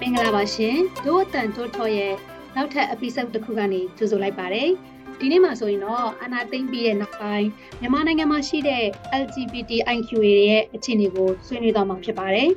[0.00, 2.14] မင်္ဂလာပါရှင်ဒို့အတန်တိုးထော်ရဲ့
[2.56, 4.70] နောက်ထပ် episode တစ်ခုကနေကြိုဆိုလိုက်ပါတယ်
[5.18, 7.48] ဒီနေ့မှာဆိုရင်တော့အနာသိမ့်ပြီးတဲ့နောက်ပိုင်း
[7.80, 8.84] မြန်မာနိုင်ငံမှာရှိတဲ့
[9.22, 12.48] LGBTIQA ရဲ့အခြေအနေကိုဆွေးနွေးသွားမှာဖြစ်ပါတယ်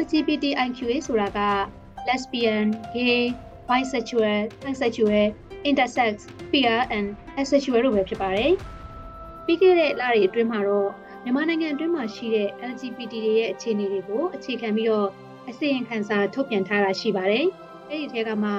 [0.00, 1.40] LGBTIQA ဆိုတာက
[2.08, 3.34] lesbian, gay,
[3.68, 5.26] bisexual, pansexual,
[5.68, 6.14] intersex,
[6.50, 7.06] queer and
[7.40, 8.52] asexual တို့ပဲဖြစ်ပါတယ်
[9.46, 10.90] ပြီးခဲ့တဲ့လတွေအတွင်းမှာတော့
[11.24, 15.08] မြန်မာနိုင်ငံအတွင်းမှာရှိတဲ့ LGBT တွေရဲ့အခြေအနေတွေကိုအခြေခံပြီးတော့
[15.50, 17.46] အစီရင်ခံစာထုတ်ပြန်ထားတာရှိပါတယ်။
[17.90, 18.50] အဲဒီထဲကမှ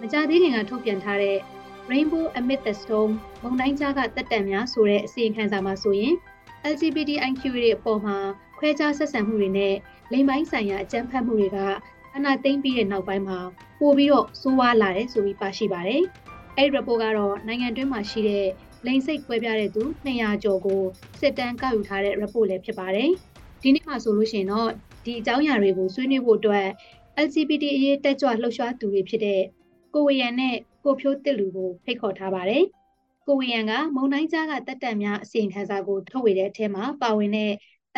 [0.00, 1.38] မကြသေးခင်ကထုတ်ပြန်ထားတဲ့
[1.90, 3.10] Rainbow Amid the Storm
[3.42, 6.14] မုန်တိုင်းကြားကတက်တံများဆိုတဲ့အစီရင်ခံစာမှာဆိုရင်
[6.72, 8.16] LGBTIQ တွေအပေါ်မှာ
[8.58, 9.74] ခွဲခြားဆက်ဆံမှုတွေနဲ့
[10.12, 11.58] လိင်ပိုင်းဆိုင်ရာအကြမ်းဖက်မှုတွေက
[12.16, 13.38] အနာသိမ့်ပြီးတဲ့နောက်ပိုင်းမှာ
[13.80, 16.02] ပိုပြီးတော့ဆိုးဝါးလာတယ်ဆိုပြီးပါရှိပါတယ်။
[16.56, 18.46] အဲဒီ report ကတော့နိုင်ငံတွင်းမှာရှိတဲ့
[18.86, 20.82] လိင်စိတ်ကွဲပြားတဲ့သူ200ကျော်ကို
[21.20, 23.10] စစ်တမ်းကောက်ယူထားတဲ့ report လည်းဖြစ်ပါတယ်။
[23.62, 24.70] ဒီနေ့မှာဆိုလို့ရှိရင်တော့
[25.04, 26.66] ဒီအကြောင်းအရာတွေကိုဆွေးနွေးဖို့အတွက်
[27.26, 29.42] LGBT အရေးတက်ကြွလှုပ်ရှားသူတွေဖြစ်တဲ့
[29.94, 32.64] ကိုဝေယံနဲ့ကိုဖြိုးတစ်လူကိုဖိတ်ခေါ်ထားပါတယ်။
[33.26, 37.52] ကိုဝေယံကမုံတိုင်းကြားကတက်တံများအစီရင်ခံစာကိုထုတ်ဝေတဲ့အထက်မှာပါဝင်တဲ့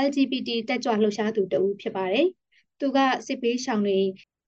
[0.07, 2.27] LGBT တက်ကြွလှုပ်ရှားသူတဦးဖြစ်ပါတယ်။
[2.81, 3.99] သူကစစ်ပေးရှောင်တွေ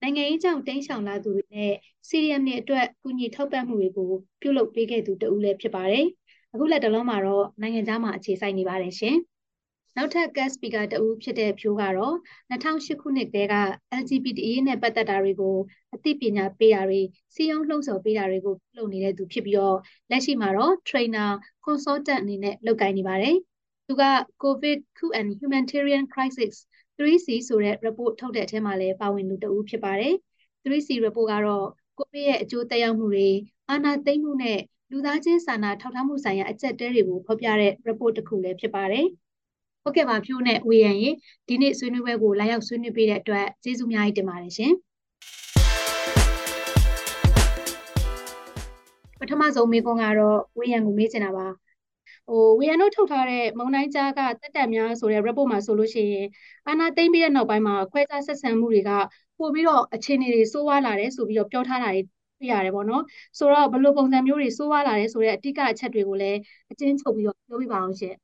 [0.02, 1.72] နိုင်ငံရေးကြောင့်တင်းရှောင်လာသူတွေနဲ့
[2.08, 6.06] စီရီယမ်တွေအတွက်ကူညီထောက်ပံ့မှုတွေကိုပြုလုပ်ပေးခဲ့သူတဦးလည်းဖြစ်ပါတယ်။
[6.52, 9.16] အခုလက်တလုံးမှာတော့နိုင်ငံသားမှာအခြေစိုက်နေပါတယ်ရှင်။
[9.96, 12.16] နောက်ထပ် guest speaker တဦးဖြစ်တဲ့ဖြိုးကတော့
[12.50, 13.56] 2008ခုနှစ်ကတည်းက
[14.00, 15.56] LGBT နဲ့ပတ်သက်တာတွေကို
[15.94, 17.00] အသိပညာပေးတာတွေ
[17.34, 19.76] စီယုံလှုံ့ဆော်ပေးတာတွေကိုပြုလုပ်နေတဲ့သူဖြစ်ပြီးတော့
[20.10, 21.30] လက်ရှိမှာတော့ trainer
[21.66, 23.36] consultant အနေနဲ့လုပ်ကိုင်နေပါတယ်။
[23.86, 24.04] သူက
[24.44, 24.78] COVID
[25.18, 26.54] and humanitarian crisis
[26.98, 30.14] 3C ဆိုတဲ့ report ထုတ်တဲ့အထဲမှာလည်းပါဝင်လူတဦးဖြစ်ပါတယ်။
[30.64, 31.66] 3C report ကတော့
[31.98, 33.30] COVID ရဲ့အကျိုးသက်ရောက်မှုတွေ
[33.68, 34.58] အာဏာသိမ်းမှုနဲ့
[34.92, 39.06] လူသားချင်းစာနာထောက်ထားမှုဆိုင်ရာအကျက်တဲတွေကိုဖော်ပြတဲ့ report တစ်ခုလည်းဖြစ်ပါတယ်။
[39.82, 41.10] ဟုတ်ကဲ့ပါဖြိုးနဲ့ဝေယံရေ
[41.48, 44.72] ဒီနေ့ဆွေးနွေးပွဲကိုလာရောက်ဆွေးနွေးပေးတဲ့အတွက်ကျေးဇူးအများကြီးတင်ပါတယ်ရှင်
[49.20, 51.46] ပထမဆုံးမေးခွန်းကတော့ဝေယံကိုမေးချင်တာပါ
[52.28, 56.26] ဟိုဝေယံတို့ထုတ်ထားတဲ့မုံတိုင်းကြားကတက်တက်များဆိုတဲ့ report မှာဆိုလို့ရှိရင်
[56.66, 58.90] အာနာသိမ့်ပြီးတဲ့နောက်ပိုင်းမှာခွဲခြားဆက်ဆံမှုတွေက
[59.38, 62.02] ပို့ပြီးတော့အခြေအနေတွေဆိုးဝါးလာတယ်ဆိုပြီးတော့ပြောထားတာတွေ
[62.38, 63.02] တွေ့ရတယ်ပေါ့နော်
[63.38, 66.38] ဆိုတော့ဘယ်လိုပုံစံမျိုးတွေဆိုးဝါးလာတယ်ဆိုတဲ့အတိကအချက်တွေကိုလည်း
[66.70, 68.14] အကျဉ်းချုပ်ပြီးတော့ပြောပြပါအောင်ရှင်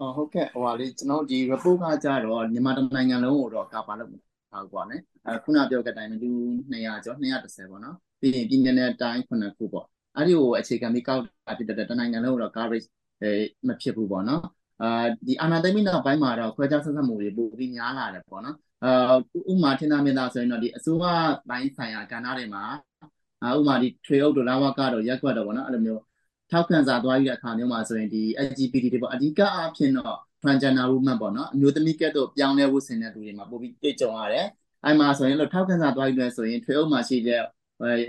[0.00, 4.10] အော်ဟုတ်ကဲ့ဟိုပါလေကျွန်တော်ဒီ report ကကြတော့မြန်မာနိုင်ငံလုံးကိုတော့ကာပါလို့
[4.50, 4.92] ထားကွာね
[5.26, 6.30] အဲခုနပြောတဲ့အတိုင်းလူ
[6.72, 9.86] 200ကျော်230ပေါ့နော်ပြီးရင်ပြည်နယ်နဲ့တိုင်း9ခုပေါ့
[10.16, 12.86] အဲ့ဒီကိုအခြေခံပြီးကောက်တာဖြစ်တဲ့တနိုင်ငံလုံးကိုတော့ coverage
[13.22, 13.30] အဲ
[13.68, 14.42] မဖြစ်ဘူးပေါ့နော်
[14.82, 19.14] အာဒီအာနာသိမီနောက်ပိုင်းမှာတော့ခွဲခြားဆက်ဆံမှုတွေပိုပြီးများလာတယ်ပေါ့နော်အာ
[19.50, 21.04] ဥမာထင်သာမြင်သာဆိုရင်တော့ဒီအစိုးရ
[21.48, 22.64] ပိုင်းဆိုင်ရာကဏ္ဍတွေမှာ
[23.46, 26.02] အာဥမာဒီထွေအုပ်တို့လာဝကတို့ရက်ကွက်တို့ပေါ့နော်အဲ့လိုမျိုး
[26.50, 34.46] ထောက်ခံစာသွားပြီးတဲ့အခါမျိုးမှာဆိုရင်ဒီ LGBT တွေပေါ့အဓိကအားဖြင့်တော့ transgender woman ပေါ့နော်အမျိုးသမီးကဲ့သို့ပြောင်းလဲဖို့ဆင်တဲ့သူတွေမှာပိုပြီးတွေ့ကြုံရတယ်
[34.84, 37.42] အဲ့မှာဆိုရင်လို့ထောက်ခံစာသွားပြီးလဲဆိုရင်ထွေအုပ်မှာရှိတဲ့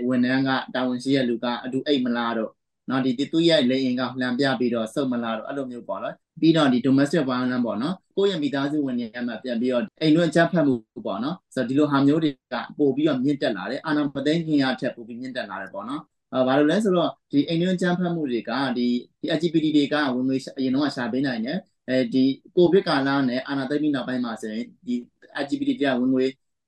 [0.08, 2.50] ဝန်ထမ်းကတာဝန်ရှိတဲ့လူကအတူအိတ်မလားတော့
[2.88, 10.74] နော်ဒီသူ့ရဲ့လိင်အင်ကလှန်ပြပြီးတော့စုပ်မလားတော့အဲ့လိုမျိုးပေါ့နော်ပြီးတော့ဒီ domestic violence ပေါ့နော်ကိုယ့်ရဲ့မိသားစုဝင်တွေမှာပြန်ပြီးတော့အိမ်လွတ်ချက်ဖတ်မှု
[11.06, 16.02] ပေါ့နော်ဆိုတော့ဒီလိုဟာမျိုးတွေကပို့ပြီးတော့မြင့်တက်လာတယ်အာဏာမသိမ်းခင်ရထက်ပို့ပြီးမြင့်တက်လာတယ်ပေါ့နော်
[16.34, 18.86] အဲဘာလို့လဲဆိုတော့ဒီအိမ်တွင်းကြမ်းဖက်မှုတွေကဒီ
[19.20, 22.24] ဒီ LGBT တွေကဝင်ငွေအရင်တော့ရှာပေးနိုင်တယ်အဲဒီ
[22.56, 24.94] ကိုဗစ်ကာလနဲ့အာဏာသိမ်းပြီးနောက်ပိုင်းမှာဆိုရင်ဒီ
[25.42, 26.24] LGBT တွေကဝင်ငွေ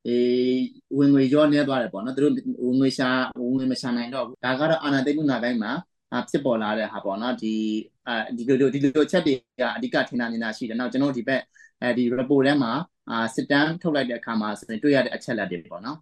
[0.07, 0.61] အေး
[0.99, 2.35] ဝင်ငွေရောနေသွားတယ်ပေါ့နော်သူတို့
[2.67, 3.09] ဝင်ငွေရှာ
[3.41, 5.73] ဝင်ငွေမရှာနိုင်တော့ဘူးဒါကတော့အာဏာသိမ်းမှုနောက်ပိုင်းမှာ
[6.31, 7.55] ဖြစ်ပေါ်လာတဲ့ဟာပေါ့နော်ဒီ
[8.07, 11.43] အဲဒီလိုဒီလိုချက်တွေကအဓိကထင်တာမြင်တာရှိတယ်နောက်ကျွန်တော်ဒီဘက်
[11.83, 12.73] အဲဒီ report ထဲမှာ
[13.11, 15.97] အာစစ်တမ်းထုတ်လိုက်တဲ့အခါမှာဆိုရင်တွေ့ရတဲ့အချက်လက်တွေပေါ့နော်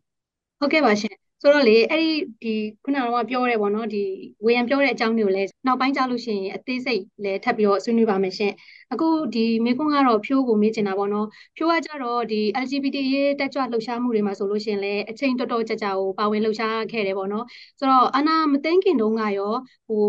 [0.61, 2.09] ဟုတ်ကဲ့ပါရှင် ဆိုတော့လေအဲ့ဒီ
[2.43, 2.55] ဒီ
[2.85, 4.03] ခုနကတော့ပြောရဲပေါ့နော်ဒီ
[4.45, 8.53] ဝေယံပြောတဲ့အကြောင်းတွေကိုလည်းနောက်ပိုင်းကြလို့ရှိရင်အသေးစိတ်လည်းထပ်ပြီးတော့ဆွေးနွေးပါမယ်ရှင်
[8.93, 11.27] အခုဒီမေကွန်းကတော့ဖြိုးကိုမေးချင်တာပေါ့နော်
[11.57, 17.45] ဖြိုးကကြတော့ဒီ LGBT ရေးတက်ကြွလှုပ်ရှားမှုတွေမှာဆိုလို့ရှိရင်လည်းအချိန်တော်တော်ကြာကြာကိုပါဝင်လှုပ်ရှားခဲ့တယ်ပေါ့နော်
[17.79, 19.53] ဆိုတော့အနာမသိခင်တုန်းကရော
[19.89, 20.05] ဟို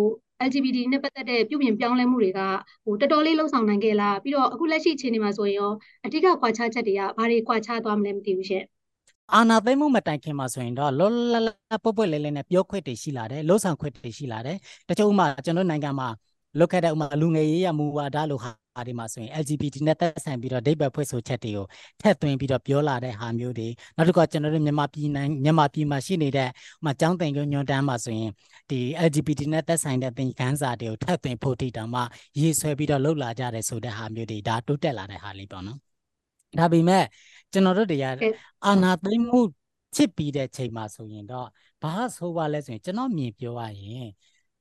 [0.48, 2.40] LGBT နဲ့ပတ်သက်တဲ့ပြုပြင်ပြောင်းလဲမှုတွေက
[2.86, 5.72] ဟိုတော်တော်လေးလှုပ်ဆောင်နိုင်ခဲ့လားပြီးတော့အခုလက်ရှိအခြေအနေမှာဆိုရင်ရော
[6.06, 8.64] အဓိကကွာခြားချက်တွေကဘာတွေကွာခြားသွားမလဲမသိဘူးရှင်
[9.34, 11.48] အာနာသိမှုမတိုင်ခင်မှာဆိုရင်တော့လောလလ
[11.84, 14.58] ပွပွလဲလဲနဲ့ပြောခွင့်တွေရှိလာတယ်လှုပ်ဆောင်ခွင့်တွေရှိလာတယ်
[14.90, 16.10] တချို့ဥမာကျွန်တော်နိုင်ငံမှာ
[16.60, 21.66] လုတ်ခဲ့တဲ့ဥမာလူငယ်ရေးရမူဝါဒလို့ဟာဒီမှာဆိုရင် LGBT နဲ့သက်ဆိုင်ပြီးတော့ဒိတ်ဘက်ဖွဲ့ဆိုချက်တွေကို
[22.02, 26.52] ထည့်သွင်းပြီးတော့ပြောလာတဲ့ဟာမျိုးတွေနောက်တစ်ခါကျွန်တော်တို့မြန်မာပြည်နိုင်မြန်မာပြည်မှာရှိနေတဲ့ဥ
[26.86, 28.32] မာကျောင်းသင်ကျွညွှန်တန်းမှာဆိုရင်
[28.70, 32.02] ဒီ LGBT နဲ့သက်ဆိုင်တဲ့သင်ခန်းစာတွေကိုထည့်သွင်းဖို့တိတောင်မှ
[32.40, 35.89] ရေးဆွဲပြီးတော့လှုပ်လာကြတယ်ဆိုတဲ့ဟာမျိုးတွေဒါတိုးတက်လာတဲ့ဟာလေးပေါ့နော်
[36.58, 37.04] ဒါပေမဲ့
[37.52, 38.16] ကျွန်တော်တို့တရား
[38.66, 39.40] အာနာသိမှု
[39.96, 41.48] ချစ်ပြီးတဲ့ချိန်မှာဆိုရင်တော့
[41.82, 44.08] ဘာဆိုပါလဲဆိုရင်ကျွန်တော်မြင်ပြောရရင်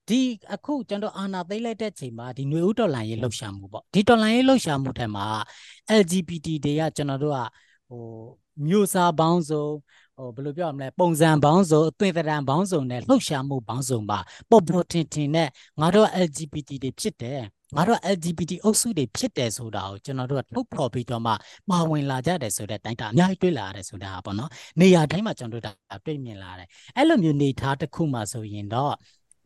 [0.09, 0.21] ဒီ
[0.55, 5.27] အခုကျွန်တော်အာနာသိမ့်လိုက်တဲ့ချိန်မှာဒီຫນွေဥတော်လန်ရေးလှုပ်ရှားမှုပေါ့ဒီတော်လန်ရေးလှုပ်ရှားမှုထဲမှာ
[6.01, 7.39] LGBT တွေကကျွန်တော်တို့က
[7.89, 8.03] ဟို
[8.69, 9.67] မျိုးစားပေါင်းစုံ
[10.19, 14.19] ဟိုဘယ်လိုပြောရမလဲပုံစံပေါင်းစုံအသွင်သဏ္ဍာန်ပေါင်းစုံနဲ့လှုပ်ရှားမှုပေါင်းစုံပါ
[14.51, 15.49] ပေါ်ပေါ်ထင်ထင်နဲ့
[15.81, 17.41] ငါတို့ LGBT တွေဖြစ်တယ်
[17.77, 21.33] ငါတို့ LGBT အုပ်စုတွေဖြစ်တယ်ဆိုတာကိုကျွန်တော်တို့ကထုတ်ဖော်ပြီးတော့မှ
[21.71, 24.51] ပါဝင်လာကြတယ်ဆိုတဲ့တိုင်းတာအများကြီးတွေ့လာရတယ်ဆိုတာပေါ့နော်
[24.81, 28.95] နေရာတိုင်းမှာကျွန်တော်တို့ဒါတွေ့မြင်လာတယ်အဲ့လိုမျိုးနေထားတစ်ခုမှဆိုရင်တော့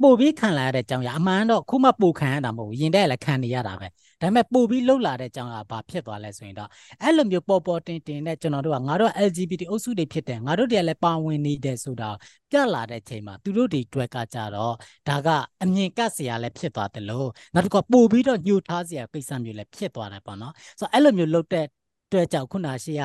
[0.03, 3.87] ပို့ပြီးခံလာရတဲ့အကြောင်းရအမှန်တော့ခုမှပို့ခံရတာမဟုတ်ဘူးရင်တဲ့လည်းခံနေရတာပဲ
[4.23, 6.69] ဒါပေမဲ့ပို့ပြီးလှုပ်လာတဲ့အကြောင်းကဘာဖြစ်သွားလဲဆိုရင်တော့
[7.03, 12.11] အဲ့လိုမျိုးပေါ်ပေါ်တင်တင်နဲ့ကျွန်တော်တို့ကငါတို့ LGBT အုပ်စုတွေဖြစ်တယ်ငါတို့တည်းလည်းပါဝင်နေတယ်ဆိုတာ
[12.51, 14.75] ပြလာတဲ့ချိန်မှာသူတို့တွေတွက်ကကြတော့
[15.09, 15.29] ဒါက
[15.63, 21.67] အမြင်ကပ်စရာလည်းဖြစ်သွားတယ်လို့နောက်တစ်ခါပို့ပြီးတော့ညှို့ထားစရာကိစ္စမျိုးလည်းဖြစ်သွားတယ်ပေါ့နော်ဆိုတော့အဲ့လိုမျိုးလှုပ်တဲ့
[22.07, 23.03] အတွက်ကြောင့်ခုနရှိက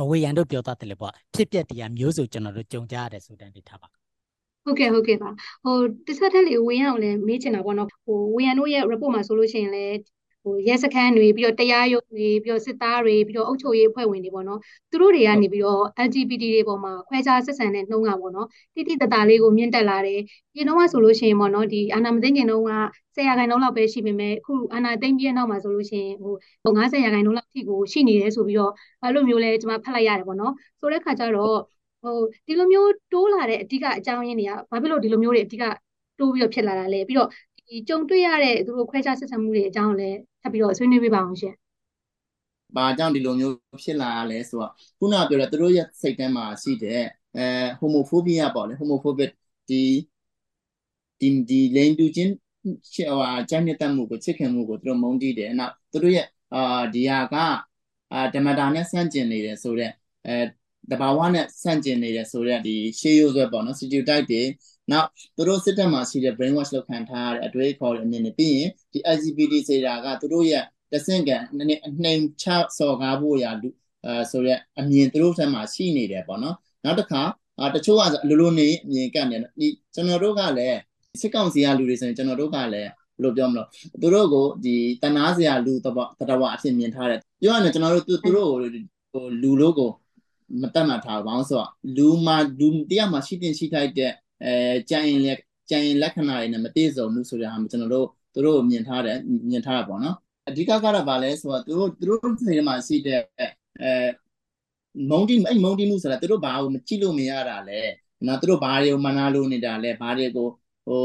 [0.00, 3.88] အဝေယံတို့ပြောတတ်တယ်လေပေါ့ဖြစ်ပျက်တရားမျိုးစုံကျွန်တော်တို့ကြုံကြရတဲ့ဆိုတဲ့အနေထားပါ
[4.64, 5.30] ဟုတ်ကဲ့ဟုတ်ကဲ့ပါ
[5.64, 5.76] ဟို
[6.06, 9.96] တစ်ဆက်တည်းလေးဝေယံကိုလည်းမေးချင်တာပေါ့နော်ဟိုဝေယံတို့ရဲ့ report မှာဆိုလို့ရှိရင်လည်း
[10.44, 14.60] ဟိုရဲစခန်းတွေပြီးတော့တရားရုံးတွေပြီးတော့စစ်သားတွေပြီးတော့အုပ်ချုပ်ရေးအဖွဲ့ဝင်တွေပေါ့နော်
[14.90, 20.20] သူတို့တွေကနေပြီးတော့ LGBT တွေပေါ်မှာခွဲခြားဆက်ဆံတဲ့နှုံးကပေါ့နော်တိတိတသားလေးကိုမြင့်တက်လာတယ်
[20.54, 22.72] ဒီနှုံးကဆိုလို့ရှိရင်ပေါ့နော်ဒီအာနာမသိငင်နှုံးက
[23.16, 31.56] 10ရာခိုင်နှုန်းလောက်ပဲရှိပေမဲ့အခုအာနာသိမ့်ပြီးတဲ့နောက်မှာဆိုလို့ရှိရင်ဟို50ရာခိုင်နှုန်းလောက်ထိကိုရှိနေတယ်ဆိုပြီးတော့အဲ့လိုမျိုးလဲကျွန်မဖတ်လိုက်ရတယ်ပေါ့နော်ဆိုတဲ့ခါကျတော့
[32.02, 35.64] ဟိုဒီလိုမျိုးတိုးလာတဲ့အဓိကအကြောင်းရင်းတွေကဘာဖြစ်လို့ဒီလိုမျိုးတွေအဓိက
[36.18, 37.28] တိုးပြီးတော့ဖြစ်လာတာလဲပြီးတော့
[37.68, 41.54] ဒီကြုံတွေ့ရတဲ့သူတို့ခွဲခြားဆက်ဆံမှုတွေအကြောင်းလည်း ထပ်ပြီးတော့ဆွေးနွေးပေးပါအောင်ရှင်။
[42.76, 47.02] ဘာကြောင့်ဒီလိုမျိုးဖြစ်လာရလဲဆိုတော့ခုနကပြောတဲ့သူတို့ရဲ့စိတ်ထဲမှာရှိတဲ့
[47.36, 47.46] အဲ
[47.80, 49.30] homophobia ပေါ့လေ homophobic
[49.68, 49.82] ဒီ
[51.20, 52.32] ဒီဒီလိင်တူချင်း
[52.94, 57.34] ဟိုအကြမ်းမြတ်မှုကိုချစ်ခင်မှုကိုသူတို့မုန်းတီးတယ်။နောက်သူတို့ရဲ့အာဒီဟာက
[58.12, 59.92] အာဓမ္မတာနဲ့ဆန့်ကျင်နေတယ်ဆိုတော့
[60.26, 60.36] အဲ
[60.90, 64.42] တဘာဝနဲ့ဆန့်ကျင်နေတယ်ဆိုတော့ဒီရှေးရိုးဆွဲပေါ့နော် stereotype တွေ
[64.92, 72.46] နောက်သူတို့စစ်တပ်မှာရှိတဲ့ brain wash လုပ်ခံထားရတဲ့အတွေ့အခေါ်တွေအမြင်နဲ့ပြီးရင်ဒီ LGBT ဆိုတာကသူတို့ရဲ့တဆင့်ကနည်းနည်းအနှိမ်ချ
[72.78, 73.68] စော်ကားဖို့ရာလူ
[74.04, 77.22] အဲဆိုရက်အမြင်သူတို့ထဲမှာရှိနေတယ်ပေါ့နော်နောက်တစ်ခါ
[77.60, 80.78] အာတချို့ကလိုလိုနေအမြင်ကတ်နေဒီကျွန်တော်တို့ကလည်း
[81.20, 83.68] စစ်ကောင်စီကလူတွေဆိုရင်ကျွန်တော်တို့ကလည်းဘယ်လိုပြောမလို့
[84.00, 88.58] သူတို့ကိုဒီတနာစရာလူတဘတတဝအဖြစ်မြင်ထားတယ်ပြောရရင်ကျွန်တော်တို့သူတို့ကို
[89.12, 89.90] ဟိုလူလို့ကို
[90.62, 95.38] မတတ်မှတ်ထားဘူးဘာလို့ဆိုတော့လူမှာလူတရားမှာရှိတင်ရှိထိုက်တဲ့ အဲကြံရင်လက်
[95.70, 99.18] ကြံရင်လက္ခဏာတွေနဲ့မပြည့်စုံဘူးဆိုတဲ့ဟာမျိုးကျွန်တော်တို့သူတို့မြင်ထားတယ်
[99.50, 100.16] မြင်ထားတာပေါ့နော်
[100.48, 103.20] အဓိကကတော့ဗာလဲဆိုတော့သူတို့သူတို့စိတ်ထဲမှာရှိတဲ့
[103.80, 103.90] အဲ
[105.10, 107.80] မုံတီအဲ့မုံတီမှုဆိုတာသူတို့ဘာကိုမကြည့်လို့မရတာလဲ
[108.26, 110.48] နော်သူတို့ဘာတွေကိုမနာလို့နေတာလဲဘာတွေကို
[110.86, 111.04] ဟို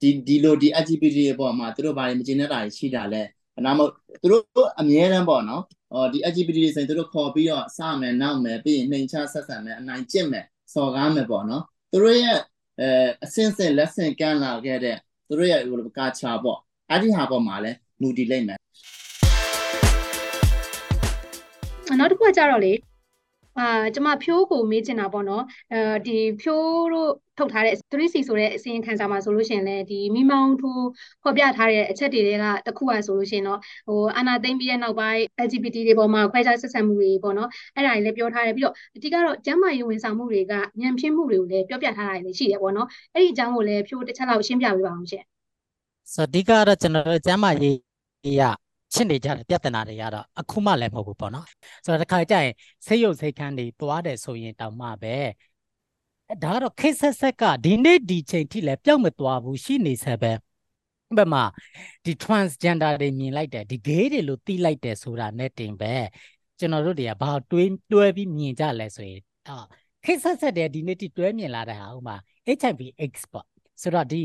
[0.00, 3.22] ဒီဒီလိုဒီ LGBT ရဲ့ပေါ့မှာသူတို့ဘာတွေမကျင်တဲ့တာတွေရှိတာလဲ
[3.64, 3.80] နာမ
[4.22, 5.62] သူတို့အမြဲတမ်းပေါ့နော်
[5.92, 10.44] ဟောဒီ LGBT တွေဆိုရင်သူတို့ခေါ်ပြီးတော့စမယ်နောက်မယ်ပြီးရင်နှိမ်ချဆက်ဆံမယ်အနိုင်ကျင့်မယ်
[10.74, 12.38] စော်ကားမယ်ပေါ့နော် သူတို့ရဲ့
[12.80, 12.88] အဲ
[13.24, 14.96] အစင်းစင်လက်ဆင့်ကမ်းလာခဲ့တဲ့
[15.26, 16.58] သူတို့ရဲ့ဟိုကာချာပေါ့
[16.90, 18.58] အဲ့ဒီဟာပေါ်မှာလဲမူတည်လိုက်မယ်
[21.98, 22.72] နောက်တစ်ခုကကြတော့လေ
[23.58, 27.10] အာကျမဖြိုးကိုမေးချင်တာပေါ့နော်အဲဒီဖြိုးတို့
[27.40, 30.84] ထုတ်ထားတဲ့ 3C ဆိုတဲ့အစီရင်ခံစာမှာဆိုလို့ရှိရင်လည်းဒီမိမောင်းထိုး
[31.22, 32.26] ဖော်ပြထားတဲ့အချက်တွေက
[32.66, 33.58] တစ်ခုอ่ะဆိုလို့ရှိရင်တော့
[33.88, 45.24] ဟိုအာနာသိမ့်ပြီးတဲ့နောက်ပိုင်း LGBT တွေပေါ်မှာခွဲခြားဆက်ဆံမှုတွေပေါ့နော်အဲ့ဒါတွေလည်းပြောထားတယ်ပြီးတော့အတိကတော့ကျန်းမာရေးဝန်ဆောင်မှုတွေကညံဖြစ်မှုတွေကိုလည်းပြောပြထားတာတွေရှိတယ်ပေါ့နော်အဲ့ဒီအကြောင်းကိုလည်းဖြိုးတစ်ချက်လောက်ရှင်းပြပေးပါအောင်ရှင်
[46.14, 47.76] ဆိုတော့အဓိကတော့ကျွန်တော်တို့ကျန်းမာရေး
[48.40, 48.42] ရ
[48.94, 51.46] ဖြစ်နေကြတဲ့ပြဿနာတွေကတော့အခုမှလည်းမဟုတ်ဘူးပေါ့နော်
[51.84, 52.52] ဆိုတော့တစ်ခါကြရင်
[52.86, 55.16] စိတ်ရုပ်စိတ်ခန်းတွေတွားတယ်ဆိုရင်တောင်မှပဲ
[56.44, 60.32] ဒါကတော့ခေတ်ဆက်ဆက်ကဒီနေ့ဒီချိန်ထိလည်းပျောက်မသွားဘူးရှိနေဆက်ပဲ
[61.16, 61.44] ဘယ်မှာ
[62.04, 65.94] ဒီ transgender တွေမြင်လိုက်တယ်ဒီ gay တွေလို့သိလိုက်တယ်ဆိုတာနဲ့တင်ပဲ
[66.58, 69.56] ကျွန်တော်တို့တွေကဘာတွေးတွဲပြီးမြင်ကြလဲဆိုရင်အာ
[70.04, 72.16] ခေတ်ဆက်ဆက်တဲ့ဒီနေ့တိတွဲမြင်လာတဲ့ဟာဥမာ
[72.58, 73.46] HIV AIDS ပေါ့
[73.82, 74.22] ဆိုတော့ဒီ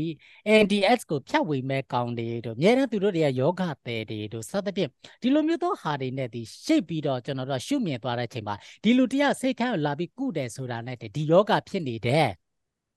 [0.62, 4.90] NDS ကိုဖြတ်ဝေမဲ့ကောင်တွေတို့အများနဲ့သူတို့တွေကယောဂသည်တွေတို့စသဖြင့်
[5.22, 12.26] ဒီလိုမျိုးသောဟာတွေနဲ့ဒီရှိတ်ပြီးတော့ကျွန်တော်တို့ရှုမြင်သွားတဲ့အချိန်မှာဒီလူတရားစိတ်ခမ်းကိုလာပြီးကုတယ်ဆိုတာနဲ့ဒီယောဂဖြစ်နေတဲ့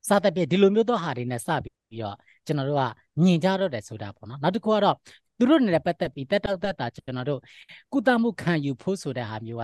[0.07, 2.83] စသဖြင့်ဒီလိုမျိုးသောဟာတွေနဲ့စပြီးတော့ကျွန်တော်တို့က
[3.23, 4.95] မြင်ကြတော့တယ်ဆိုတာပေါ့နော်နောက်တစ်ခုကတော့
[5.37, 7.41] သူတို့နဲ့ပတ်သက်ပြီးတက်တောက်တက်တာကျွန်တော်တို့
[7.93, 9.63] ကုသမှုခံယူဖို့ဆိုတဲ့ဟာမျိုးက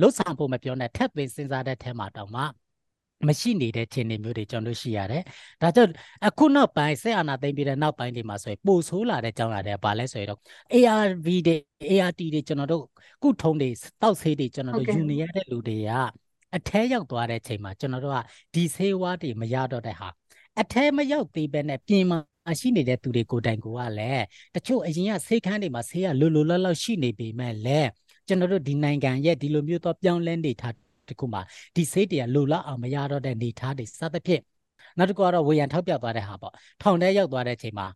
[0.00, 2.42] လှုပ်ဆောင်ဖို့မပြောနဲ့ထပ်သွင်းစဉ်းစားတဲ့ထဲမှာတောင်မှ
[3.28, 5.22] မရှိနေတဲ့ခြေနေမျိုးတွေကျွန်တော်တို့ရှိရတယ်။
[5.62, 5.92] ဒါကြောင့်
[6.26, 10.40] အခုနောက်ပိုင်းဆက်အာနာသိမ့်ပြီးတဲ့နောက်ပိုင်းတွေမှာဆိုရင်ပိုဆိုးလာတဲ့ကြောင်းလာတဲ့ဘာလဲဆိုရင်တော့
[10.74, 11.56] ARV တွေ
[11.90, 12.84] ART တွေကျွန်တော်တို့
[13.22, 13.70] ကုထုံးတွေ
[14.02, 15.90] တောက်ဆေးတွေကျွန်တော်တို့ယူနေရတဲ့လူတွေက
[16.56, 18.18] အထဲရောက်သွားတဲ့ချိန်မှာကျွန်တော်တို့က
[18.54, 20.08] ဒီဆေးဝါးတွေမရတော့တဲ့ဟာ
[20.60, 24.24] အထဲမရောက်သေးပဲနဲ့ပြင်မှာရှိနေတဲ့သူတွေကိုတိုင်ကိုကလည်း
[24.54, 27.88] တချို့အရင်ကဆေးခန်းတွေမှာဆေးကလိုလိုလောက်လောက်ရှိနေပေမဲ့လည်း
[28.26, 30.74] ကျွန်တော်တို့ဒီနိုင်ငံရဲ့ဒီလိုမျိုးသောပြောင်းလဲနေထား
[31.08, 31.42] တခုမှာ
[31.76, 34.42] ဒီစိတ်တွေကလိုလောက်အောင်မရတော့တဲ့နေထားတွေစသဖြင့်
[34.98, 37.86] နောက်တစ်ခုကတော့ဝေယံထောက်ပြသွားတဲ့ဟာပေါ့ထောင်ထဲရောက်သွားတဲ့အချိန်မှာ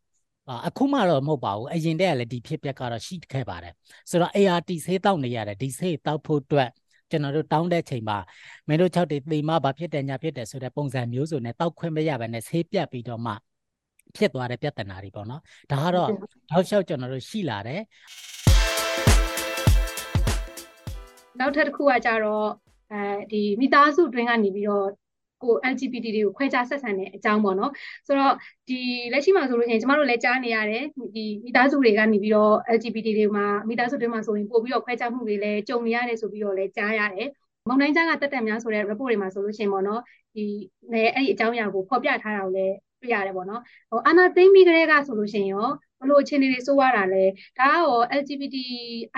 [0.67, 3.73] အခုမှတော့မဟုတ်ပါဘူးအရင်တည်းကလည်းဒီဖြစ်ပျက်ကတော့ရှိခဲ့ပါတယ်
[4.11, 6.71] ဆိုတော့ ART ဆေးတောက်နေရတယ်ဒီဆေးတောက်ဖို့အတွက်
[7.11, 8.19] ကျွန်တော်တို့တောင်းတဲ့ချိန်မှာ
[8.69, 13.33] မင်းတို့6တေသေမဘာဖြစ်တယ်ညာဖြစ်တယ်ဆိုတဲ့ပုံစံမျိုးစုံနဲ့တောက်ခွင့်မရဘဲနဲ့ဆေးပြတ်ပြီးတော့မှ
[14.17, 16.09] ဖြစ်သွားတဲ့ပြဿနာတွေပေါ့နော်ဒါကတော့
[16.51, 17.81] ထောက်လျှောက်ကျွန်တော်တို့ရှိလာတယ်
[21.41, 22.49] နောက်ထပ်တစ်ခုကကြတော့
[22.93, 22.99] အဲ
[23.33, 24.87] ဒီမိသားစုတွင်းကနေပြီးတော့
[25.43, 27.73] ကို LGBT တွေကိုခွဲခြားဆက်ဆံတဲ့အကြောင်းပေါ့နော်
[28.07, 28.35] ဆိုတော့
[28.69, 28.79] ဒီ
[29.13, 37.29] လက်ရှိမှာဆိုလို့ရှိရင်ကျမတို့လည်းကြားနေရတယ်ဒီမိသားစုတွေကနေပြီးတော့ LGBT တွေမှာမိသားစုတွေမှာဆိုရင်ပို့ပြီးတော့ခွဲခြားမှုတွေလည်းကြုံနေရတယ်ဆိုပြီးတော့လည်းကြားရတယ်
[37.69, 40.01] မောင်နိုင်ကြားကတက်တက်များဆိုတဲ့ report တွေမှာဆိုလို့ရှိရင်ပေါ့နော်
[40.35, 40.45] ဒီ
[40.93, 45.69] လည်းအဲ့ဒီအကြောင်းအရာကိုဖော်ပြထားတာကိုလည်းတွေ့ရတယ်ပေါ့နော်ဟိုအာနာသိမ့်ပြီးကလေးကဆိုလို့ရှိရင်ရော
[46.01, 47.25] ဘလို့အခြေအနေတွေစိုးရတာလဲ
[47.59, 48.57] ဒါကရော LGBT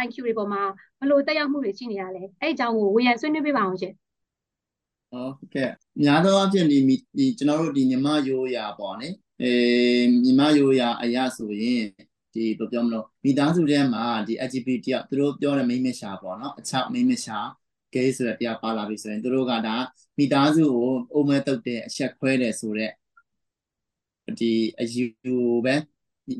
[0.04, 0.62] IQ တွေပေါ်မှာ
[1.00, 3.94] ဘလို့တက်ရောက်မှုတွေရှိနေရလဲအဲ့အကြောင်းကိုဝေယံဆွေးနွေးပေးပါအောင်ရှင်
[5.12, 5.70] ဟုတ်ကဲ့
[6.02, 6.78] များသောအားဖြင့်ဒီ
[7.18, 9.08] ဒီကျွန်တော်တို့ဒီမြမရိုးရာပေါ့နိ
[9.42, 9.52] အဲ
[10.24, 11.82] မြမရိုးရာအရာဆိုရင်
[12.34, 17.38] ဒီဘယ်ပြောမလို့မိသားစုထဲမှာဒီ LGBT ကသူတို့ပြောတဲ့မိန်းမရှာပေါ့နော်အချောက်မိန်းမရှာ
[17.94, 19.76] gay ဆိုတဲ့တရားပါလာပြီဆိုရင်သူတို့ကဒါ
[20.18, 22.92] မိသားစုကိုအုံမဲတုတ်တဲ့အချက်ခွဲတယ်ဆိုတော့
[24.40, 25.74] ဒီအယူပဲ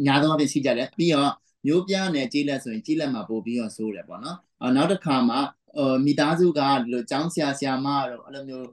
[0.07, 1.33] ညာသောအဖြစ်ရှိကြတယ်ပြီးတော့
[1.67, 5.39] မျိုးပြနဲ့ကြေးလက်ဆိုရင်ကြေးလက်မှာပို့ပြီးတော့ဆိုးတယ်ပေါ့နော်အော်နောက်တစ်ခါမှာ
[6.05, 8.67] မိသားစုကဒီလိုចောင်းဆရာဆရာမတို့အဲ့လိုမျိုး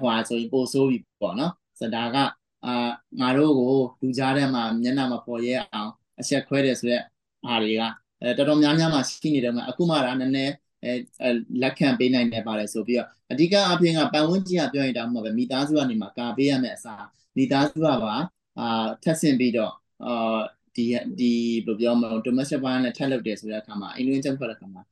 [0.00, 2.28] ဟိုဟာဆိုရင်ပို့ဆိုးပြီပေါ့နော်ဆိုတော့ဒါက
[2.66, 7.02] အာငါတို့ကိုလူကြားထဲမှာမျက်နှာမပေါ်ရဲအောင်အချက်ခွဲတယ်ဆိုရက်
[7.46, 7.82] အားတွေက
[8.22, 10.52] အဲတော်တော်များများမှရှိနေတယ်မှာအခုမှဒါနည်းနည်း
[10.84, 11.30] အဲ
[11.62, 17.04] လက်ခံပေးနိုင်တယ်ပါတယ်ဆိုပြီးတော့အဓိကအပြင်ကပတ်ဝန်းကျင်ကပြောရင်တောင်မှပဲမိသားစုကနေမှာကာပေးရမယ့်အစား
[17.36, 18.14] မိသားစုကပါ
[18.58, 19.72] အာထက်ဆင့်ပြီးတော့
[20.04, 20.40] အာ
[20.76, 20.84] ဒီ
[21.20, 21.32] ဒီ
[21.66, 24.82] ဘယ်လိုပြောမလဲ domestic violence နဲ့ထပ်လုပ်တယ်ဆိုတဲ့အခါမှာအင်္ဂလိပ်ကျမ်းဖတ်တဲ့အခါမှာ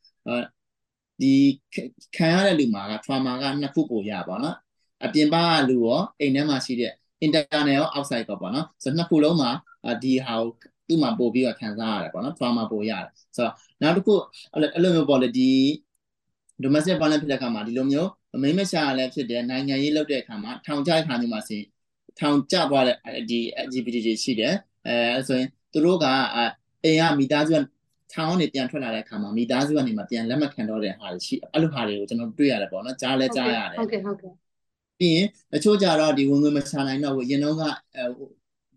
[1.23, 1.34] ဒီ
[2.16, 4.56] ခံရတဲ့လူမှာက trauma ကနှစ်ခုပို့ရပါတော့
[5.04, 6.92] အပြင်ပကလူရောအိမ်ထဲမှာရှိတဲ့
[7.25, 9.50] internal ရော outside ရောပေါ့နော်ဆိုတော့နှစ်ခုလုံးမှာ
[10.02, 10.49] ဒီဟာကို
[10.88, 14.14] သူ့မှာပို့ပြီးတော့ခံစားရတယ်ပေါ့နော် trauma ပို့ရတယ်ဆိုတော့နောက်တစ်ခု
[14.52, 15.50] အဲ့လိုမျိုးပေါ့လေဒီ
[16.62, 18.11] domestic violence ဖြစ်တဲ့အခါမှာဒီလိုမျိုး
[18.42, 21.66] မိမရှာလည်းဖြစ်တယ်နိုင်ငံရေးလုပ်တဲ့အခါမှာထောင်ချတဲ့အခါမျိုးမှာဆိုရင်
[22.18, 22.96] ထောင်ကျသွားတဲ့
[23.30, 24.54] ဒီ LGBT တွေရှိတယ်
[24.87, 26.07] အဲဆိုရင်သူတို့က
[26.85, 27.61] အိမ်ကမိသားစုက
[28.12, 34.33] ထောင်းနေပြန်ထွက်လာတဲ့အခါမှာမိသားစုကနေမှပြန်လက်မခံတော့တဲ့ဟာတွေရှိအဲ့လိုဟာတွေကိုကျွန်တော်တွေ့ရတယ်ပေါ့နော်ကြားလဲကြားရတယ်ဟုတ်ကဲ့ဟုတ်ကဲ့
[34.99, 37.62] ပြီးရင်အချို့ကြတော့ဒီဝင်ငွေမရှာနိုင်တော့ဘူးရင်တော့က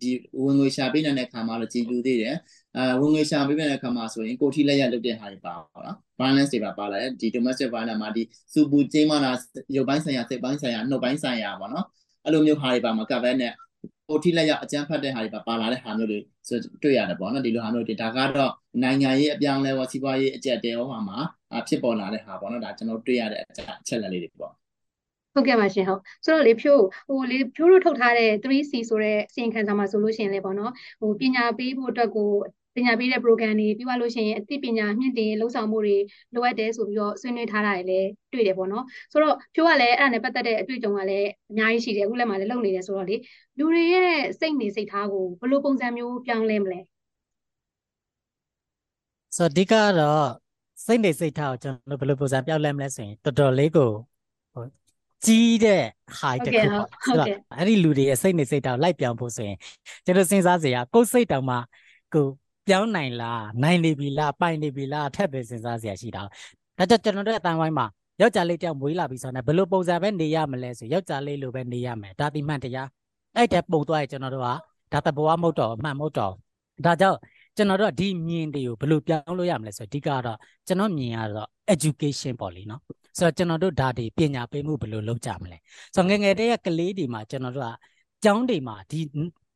[0.01, 0.11] ဒီ
[0.43, 2.35] ဝင်ငွေရှာပေးနိုင်တဲ့အခါမှာတော့ကြည်လူသေးတယ်
[2.77, 8.21] အဲဝင်ငွေရှာပေးတဲ့အခါမှာဆိုရင်ကိုထိလက်ရလုပ်တဲ့ဟာတွေပါပါနော် balance တွေပါပါလာတယ်ဒီ domestic violence မှာဒီ
[8.53, 9.31] စူပူကျင်းမတာ
[9.75, 11.85] ရုပ်ပိုင်းဆိုင်ရာစိတ်ပိုင်းဆိုင်ရာနှုတ်ပိုင်းဆိုင်ရာပေါ့နော်
[12.25, 13.51] အဲ့လိုမျိုးဟာတွေပါမှာကပ်ပဲနဲ့
[14.07, 18.53] ပိုထိလက်ရအကြမ်းဖက်တဲ့ဟာတွေပါပါလာတဲ့ဟာမျိုးတွေဆိုတွေ့ရတယ်ပေါ့နော်ဒီလိုဟာမျိုးတွေဒါကတော့
[18.83, 21.19] နိုင်ငံရေးအပြောင်းလဲဝစီးပွားရေးအကျက်တဲဟောမှာမှာ
[21.67, 24.53] ဖြစ်ပေါ်လာတဲ့ဟာပေါ့နော်ဒါကျွန်တော်တွေ့ရတဲ့အချက်လက်လေးတွေပေါ့
[25.33, 32.29] ဟုတ်ကဲ့ပါရှင်ဟုတ်ဆိုတော့လေဖြိုးဟိုလေဖြိုးတို့ထုတ်ထားတဲ့ 3C ဆိုတဲ့အစီရင်ခံစာမှာဆိုလို့ရှိရင်လေပေါ့နော်ဟိုပညာပေးဖို့အတွက်ကို
[32.77, 35.97] ပညာပေးတဲ့ program တွေပြီးသွားလို့ရှိရင်အသိပညာမြင့်တင်လှုပ်ဆောင်မှုတွေ
[36.33, 43.15] လိုအပ်တယ်ဆိုပြီးတော့ဆွေးနွေးထားတာလည်းတွေ့တယ်ပေါ့နော်ဆိုတော့ဖြိုးကလည်းအဲ့ဒါနဲ့ပတ်သက်တဲ့အတွေ့အကြုံကလည်းအများကြီးရှိတယ်အခုလည်းမှလည်းလုပ်နေတယ်ဆိုတော့လေ
[43.57, 46.79] လူတွေရဲ့စိတ်နေစိတ်ထားကိုဘယ်လိုပုံစံမျိုးပြောင်းလဲမလဲ
[49.37, 50.27] ဆိုတော့အဓိကတော့
[50.85, 53.89] စိတ်နေစိတ်ထားကိုကျွန်တော်ဘယ်လိုပုံစံပြောင်းလဲမလဲဆိုရင်တော်တော်လေးကို
[54.53, 54.65] ဟို
[55.25, 55.83] ကြီးတဲ့
[56.19, 59.57] high တစ်ခုပေါ့ဆိုတော့အဲ့ဒီလူတွေရဲ့စိတ်နေစိတ်ထားကိုလိုက်ပြောင်းဖို့ဆိုရင်
[60.05, 61.57] ကျွန်တော်စဉ်းစားစရာကိုယ်စိတ်တောင်မှ
[62.13, 62.27] ကို
[62.67, 66.21] ပြောင်းနိုင်လားနိုင်နေပြီလားပိုင်နေပြီလားထက်ပဲစဉ်းစားစရာရှိတာ
[66.77, 67.85] ဒါကြောင့်ကျွန်တော်တို့အတန်းဝိုင်းမှာ
[68.21, 72.87] ယောက်ျားလေးတယောက်မွေးလာပြီဆိုတော့ဘယ်လိုပုံစံပဲနေရမလဲဆိုယောက်ျားလေးလိုပဲနေရမယ်ဒါတိမှန်တရား
[73.35, 74.47] အဲ့တဲ့ပုံသွားရင်ကျွန်တော်တို့က
[74.93, 76.33] ဒါတဘဝမဟုတ်တော့အမှန်မဟုတ်တော့
[76.85, 77.17] ဒါကြောင့်
[77.55, 82.81] ကျွန်တော်တို့ဒီမြင်တွေကိုဘယ်လိုပြောင်းလို့ရမလဲဆိုတော့အဓိကတော့ကျွန်တော်မြင်ရတော့ education ပေါ့လीနော်
[83.17, 85.57] ဆိုတော့ကျွန်တော်တို့ဒါတွေပညာပေးမှုဘယ်လိုလုပ်ကြမလဲ
[85.95, 87.71] ဆိုတော့ငငယ်တည်းကကလေးတွေမှာကျွန်တော်တို့က
[88.23, 88.99] ကျောင်းတွေမှာဒီ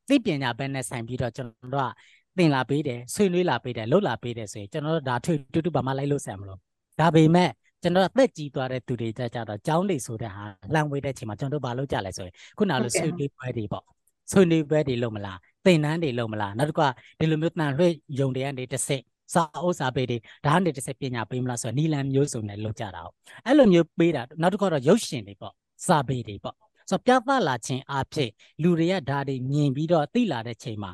[0.10, 1.90] သိပညာဘက်နဲ့ဆိုင်ပြီးတော့ကျွန်တော်တို့က
[2.38, 6.60] သင်လာပေးတယ်ဆွေးနွေးလာပေးတယ်လှုပ်လာပေးတယ်ဆိုရင်ကျွန်တော်တို့ဒါထွေတူတူဘာမှလိုက်လို့ဆံမလို့
[7.00, 7.50] ဒါပေမဲ့
[7.82, 13.84] ကျွန်တော်အသက်ကြီးသွားတဲ့သူတွေကြကြတော့ကျောင်းတွေဆိုတဲ့ဟာလမ်းဝေးတဲ့အချိန်မှာကျွန်တော်တို့ဘာလုပ်ကြလဲဆိုရင်ခုနလိုဆွေးနွေးပွဲတွေပေါ့
[14.32, 17.88] ဆွေးနွေးပွဲတွေလုပ်မလားသင်တန်းတွေလုပ်မလားနောက်တစ်ခုကဒီလိုမျိုးတန်လွှဲ
[18.20, 19.02] ယုံတွေကနေတစ်စစ်
[19.34, 23.02] စာအုပ်စာပေတွေဒါကနေတစ်စစ်ပညာပေးမလားဆိုတော့နီလန်မျိုးစုံနဲ့လုပ်ကြတာ။
[23.46, 25.54] အဲ့လိုမျိုးပေးတာနောက်တစ်ခုကတော့ရုပ်ရှင်တွေပေါ့
[25.88, 26.56] စာပေတွေပေါ့
[26.90, 28.30] ဆိုတော့ပြသလာခြင်းအဖြစ်
[28.62, 30.92] လူတွေကဒါတွေမြင်ပြီးတော့သိလာတဲ့ချိန်မှာ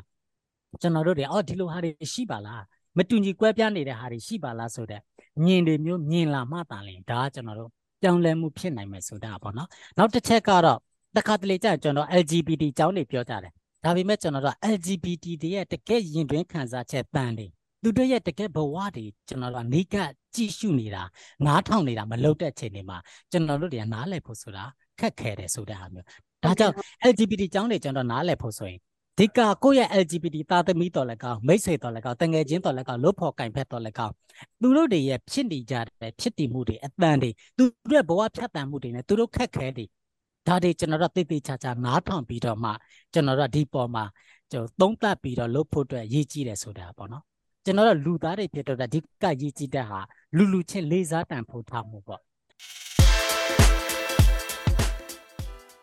[0.82, 2.62] ကျွန်တော်တို့တွေအော်ဒီလိုဟာတွေရှိပါလား
[2.98, 5.00] မတူညီကွဲပြားနေတဲ့ဟာတွေရှိပါလားဆိုတဲ့
[5.44, 7.70] မြင်တွေမျိုးမြင်လာမှသာလင်ဒါကကျွန်တော်တို့
[8.02, 10.78] ပြောင်းလဲမှုဖြစ်နိုင်မယ်ဆိုတာပေါ့နော်နောက်တစ်ချက်ကတော့
[11.16, 13.52] တခါတလေကြာကျွန်တော် LGBT အကြောင်းတွေပြောကြတယ်
[13.84, 17.46] ဒါပေမဲ့ကျွန်တော်တို့ LGBT တွေရဲ့တကယ်ရင်တွင်းခံစားချက်တန်တွေ
[17.82, 19.94] သူတို့ရဲ့တကယ်ဘဝတွေကျွန်တော်တို့အနိက
[20.34, 21.02] ကြည့်ရှုနေတာ
[21.46, 22.98] နားထောင်နေတာမလုပ်တဲ့ချိန်တွေမှာ
[23.30, 24.64] ကျွန်တော်တို့တွေကနားလည်ဖို့ဆိုတာ
[25.00, 26.06] ခက်ခဲတယ်ဆိုတဲ့ဟာမျိုး
[26.44, 26.74] ဒါကြောင့်
[27.10, 28.80] LGBT ကျောင်းတွေကျွန်တော်နားလည်ဖို့ဆိုရင်
[29.20, 34.14] ဒီကကိုယ့်ရဲ့ LGBT သားသမီးတော်လည်းကောင်းမိတ်ဆွေတော်လည်းကောင်းတငယ်ချင်းတော်လည်းကောင်းလို့ဖို့ကင်ဖက်တော်လည်းကောင်း
[34.60, 39.84] သူတို့တွေရဲ့ဖြစ်နေကြတဲ့ဖြစ်တည်မှုတွေအတန်တွေသူတို့ရဲ့ဘဝဖြတ်တန်းမှုတွေနဲ့သူတို့ခက်ခဲတွေ
[40.46, 42.70] ဒါတွေကျွန်တော်တို့သိသိချာချာနားထောင်ပြီးတော့မှ
[43.12, 44.04] ကျွန်တော်တို့ဒီပေါ်မှာ
[44.52, 47.22] ကျွန်တော်သုံးသပ်ပြီးတော့လုပ်ဖို့အတွက်ရည်ကြီးတယ်ဆိုတာပေါ့နော်
[47.64, 50.00] ကျွန်တော်တို့လူသားတွေဖြစ်တော့ဒီကရည်ကြီးတဲ့ဟာ
[50.36, 52.20] လူလူချင်းလေးစားတန်ဖို့ထားမှုပေါ့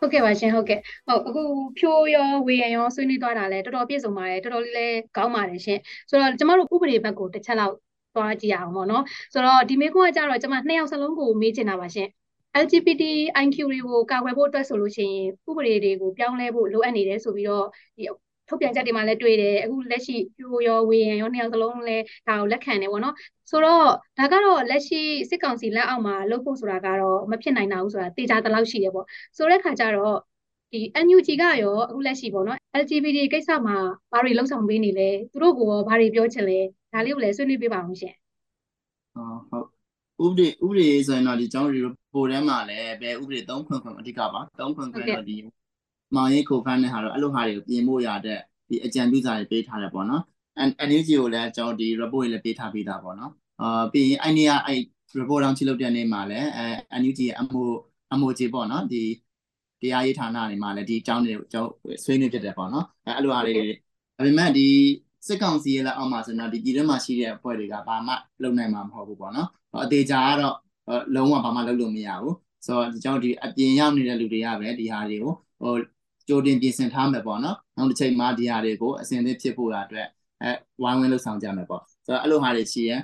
[0.06, 1.42] ဟုတ်ကဲ့ပါရှင်ဟုတ်ကဲ့ဟုတ်အခု
[1.78, 5.78] ဖြိုးရောဝေရန်ရောဆွေးနွေးသွားတာလဲတော်တော်ပြည့်စုံပါတယ်တော်တော်လေးလည်းကောင်းပါတယ်ရှင်
[6.10, 7.74] ဆိုတော့ကျမတို့ဥပဒေဘက်ကိုတစ်ချက်လောက်
[8.14, 12.08] သွားကြည့်အောင်ပေါ့နော်ဆိုတော့ဒီမေးခွန်းကကြတော့ကျမနှစ်ယောက်စလုံးကိုမေးချင်တာပါရှင်
[12.62, 13.02] LGBT
[13.44, 18.04] IQ တွေကိုကာကွယ်ဖို့အတွက်ဆိုလို့ရှိရင်ဥပဒေတွေကိုပြောင်းလဲဖို့လိုအပ်နေတယ်ဆိုပြီးတော့ဒီ
[18.48, 23.14] ထုတ်ပြန်ချက်တွေမှာလည်းတွေ့တယ်အခုလက်ရှိပြိုရောဝေရန်ရောနှစ်ယောက်စလုံးလည်းဒါကိုလက်ခံတယ်ပေါ့နော်
[23.50, 23.84] ဆိုတော့
[24.18, 25.00] ဒါကတော့လက်ရှိ
[25.30, 30.16] စစ်ကောင်စီလက်အောက်မှာလုပ်ဖို့ဆိုတာကတော့မဖြစ်နိုင်တာဘူးဆိုတာတေချာတလောက်ရှိတယ်ပေါ့ဆိုတဲ့ခါကျတော့
[30.72, 33.76] ဒီ NUG ကရောအခုလက်ရှိပေါ့နော် LGBT ကိစ္စမှာ
[34.12, 36.58] ဘာတွေလှုပ်ဆောင်ပေးနေလဲသူတို့ကရောဘာတွေပြောချင်လဲ
[36.92, 38.14] ဒါလေးကိုလည်းဆွေးနွေးပေးပါအောင်ရှင်
[39.48, 39.66] ဟုတ်
[40.24, 41.80] ဥပဒေဥပဒေဆိုရင်တော့ဒီကျောင်းရီ
[42.12, 45.36] ပိုထဲမှာလည်းဘယ်ဥပဒေ3ခွန်ခွန်အဓိကပါ3ခွန်ခွန်တော့ဒီ
[46.14, 50.22] မောင်ရေးခိုဖန်းတဲ့ဟာတော့အဲ့လိုဟာတွေကိုပြင်ဖို့ရတဲ့ဒီအကြံပြုစာတွေပေးထားတယ်ပေါ့နော်
[50.88, 54.80] NUG ကိုလည်းကျွန်တော်ဒီ report တွေလည်းပေးထားပြီးသားပေါ့နော်အာပြီးရင်အဲ့နေရအဲ့
[55.20, 56.66] report တောင်ချိလုပ်တဲ့နေ့မှာလည်းအဲ
[57.02, 57.62] NUG ရဲ့ MO
[58.20, 59.02] MOJ ပေါ့နော်ဒီ
[59.80, 63.54] တရားရေးဌာနတွေမှာလည်းဒီအကြောင်းတွေကျွန်တော်ဆွေးနွေးဖြစ်တယ်ပေါ့နော်အဲအဲ့လိုဟာတွေ
[64.16, 64.66] ဒါပေမဲ့ဒီ
[65.26, 69.48] စစ်ကောင်စီရဲ့လက်အောက်မှာဆိုတော့ဒီပြည်တွင်းမှာရှိတဲ့အဖွဲ့တွေကဘာမှလုပ်နိုင်မှာမဟုတ်ဘူးပေါ့နော်
[69.84, 70.56] အသေးချာကတော့
[71.14, 72.34] လုံးဝဘာမှလုပ်လို့မရဘူး
[72.66, 75.72] ဆိုတော့ဒီကြောင့်ဒီအပြင်ရောက်နေတဲ့လူတွေကပဲဒီဟာတွေကိုဟို
[76.28, 80.08] ကြိုတင်ပြင်ဆင်ထားမယ်ပေါ့နော်နောက်တစ်ချိန်မှာဒီဟာတွေကိုအစဉ်သစ်ဖြစ်ဖို့ရအတွက်
[80.42, 80.50] အဲ
[80.82, 82.96] ဝိုင်းဝန်းလှုပ်ဆောင်ကြမယ်ပေါ့ဆိုတော့အဲ့လိုဟာတွေရှိရဲ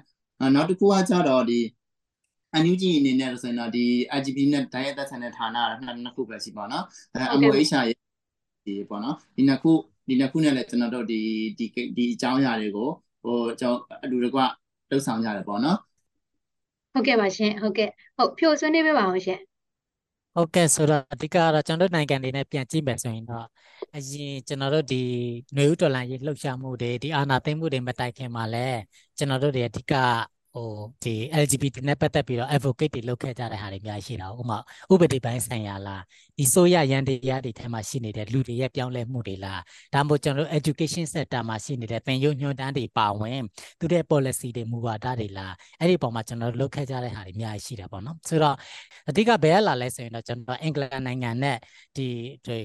[0.54, 1.60] နောက်တစ်ခုကကြတော့ဒီ
[2.52, 3.84] အန်ယူဂျီအနေနဲ့ဆိုရင်တော့ဒီ
[4.18, 7.96] RGB နဲ့ဓာတ်ရိုက်သက်ဆိုင်တဲ့ဌာနနှစ်နှစ်ခုပဲရှိပါတော့အဲ MOHR ရဲ့
[8.66, 9.72] ဒီပေါ့နော်ဒီနှစ်ခု
[10.08, 11.20] ဒီနှစ်ခုနဲ့လည်းကျွန်တော်တို့ဒီ
[11.58, 12.90] ဒီဒီအကြောင်းအရာတွေကို
[13.24, 14.40] ဟိုကျွန်တော်အတူတကွ
[14.90, 15.78] လှုပ်ဆောင်ကြတယ်ပေါ့နော်
[16.92, 19.40] ဟုတ်ကဲ့ပါရှင်ဟုတ်ကဲ့ဟုတ်ဖြိုဆွေးနွေးပေးပါအောင်ရှင်
[20.34, 23.46] ဟုတ်ကဲ့ဆိုတော့အဓိကကတော့ကျွန်တော်တို့နိုင်ငံတွေနဲ့ပြန်ကြည့်မယ်ဆိုရင်တော့
[23.94, 24.96] အရင်ကျွန်တော်တို့ဒီ
[25.54, 28.76] ຫນွေဥတော်လန်ရေးလှုပ်ရှားမှုတွေဒီအာဏာသိမ်းမှုတွေမတိုင်ခင်မှာလည်း
[29.16, 29.92] ကျွန်တော်တို့တွေအဓိက
[30.54, 30.70] ဟို
[31.04, 34.58] ဒီ LGBT နဲ့ပတ်သက်ပြီးတော့ advocate တွေလုပ်ခဲ့ကြတဲ့ဟာတွေအများကြီးရှိတာဥပမာ
[34.92, 36.02] ဥပဒေပိုင်းဆိုင်ရာလား
[36.38, 39.60] ဒီဆိုရရန်တရားတွေထဲမှာရှိနေတဲ့လူတွေရဲ့ပြောင်းလဲမှုတွေလား
[39.94, 43.40] ဒါမှမဟုတ်ကျွန်တော်တို့ education sector မှာရှိနေတဲ့သင်ယူညွှန်တန်းတွေပါဝင်
[43.80, 48.56] သူတဲ့ policy တွေမူဝါဒတွေလားအဲ့ဒီပုံမှာကျွန်တော်တို့လုပ်ခဲ့ကြတဲ့ဟာတွေအများကြီးရှိတာပေါ့နော်ဆိုတော့
[49.08, 51.56] အဓိကဘယ်လာလဲဆိုရင်တော့ကျွန်တော်အင်္ဂလန်နိုင်ငံနဲ့
[51.96, 52.06] ဒီ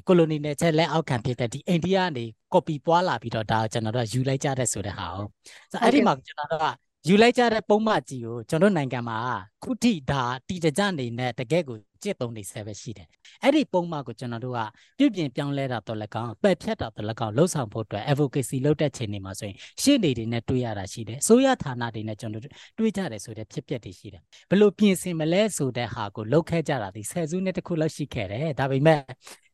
[0.07, 5.29] ကိုလိုနီနယ်ချက်လက်အောက်ခံဖြစ်တဲ့ဒီအိန္ဒိယကနေ copy ပွားလာပြီးတော့ဒါကျွန်တော်တို့ယူလိုက်ကြတဲ့ဆိုတဲ့ဟာဟုတ်
[5.71, 9.17] ဆိုအဲ့ဒီမှာကျွန်တော်တို့က ယူလိုက်ကြတဲ့ပုံမှန်ကြီးကိုကျွန်တော်နိုင်ငံမှာ
[9.63, 13.07] ခုထိဒါတီတကြနေနဲ့တကယ့်ကိုကြစ်သုံးနေဆဲပဲရှိတယ်။
[13.43, 14.59] အဲ့ဒီပုံမှန်ကိုကျွန်တော်တို့က
[14.97, 28.99] ပြုပြင်ပြောင်းလဲတာတော့လည်းကောင်းပယ်ဖြတ်တာတော့လည်းကောင်းလှုပ်ဆောင်ဖို့အတွက် advocacy လုပ်တဲ့ချိန်တွေမှာဆိုရင်ရှေ့နေတွေနဲ့တွေ့ရတာရှိတယ်။ဆိုရဌာနတွေနဲ့ကျွန်တော်တို့တွေ့ကြတယ်ဆိုတဲ့ဖြစ်ပျက်တွေရှိတယ်။ဘလို့ပြင်ဆင်မလဲဆိုတဲ့ဟာကိုလုပ်ခဲ့ကြတာဒီဆယ်စုနှစ်တခုလောက်ရှိခဲ့တယ်။ဒါပေမဲ့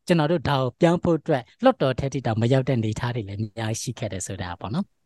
[0.08, 4.88] ကျွန်တော်တို့ဒါကိုပြောင်းဖို့အတွက်လွတ်တော်ထက်တိတောင်မရောက်တဲ့နေသားတွေလည်းအများကြီးရှိခဲ့တယ်ဆိုတာပေါ့နော်။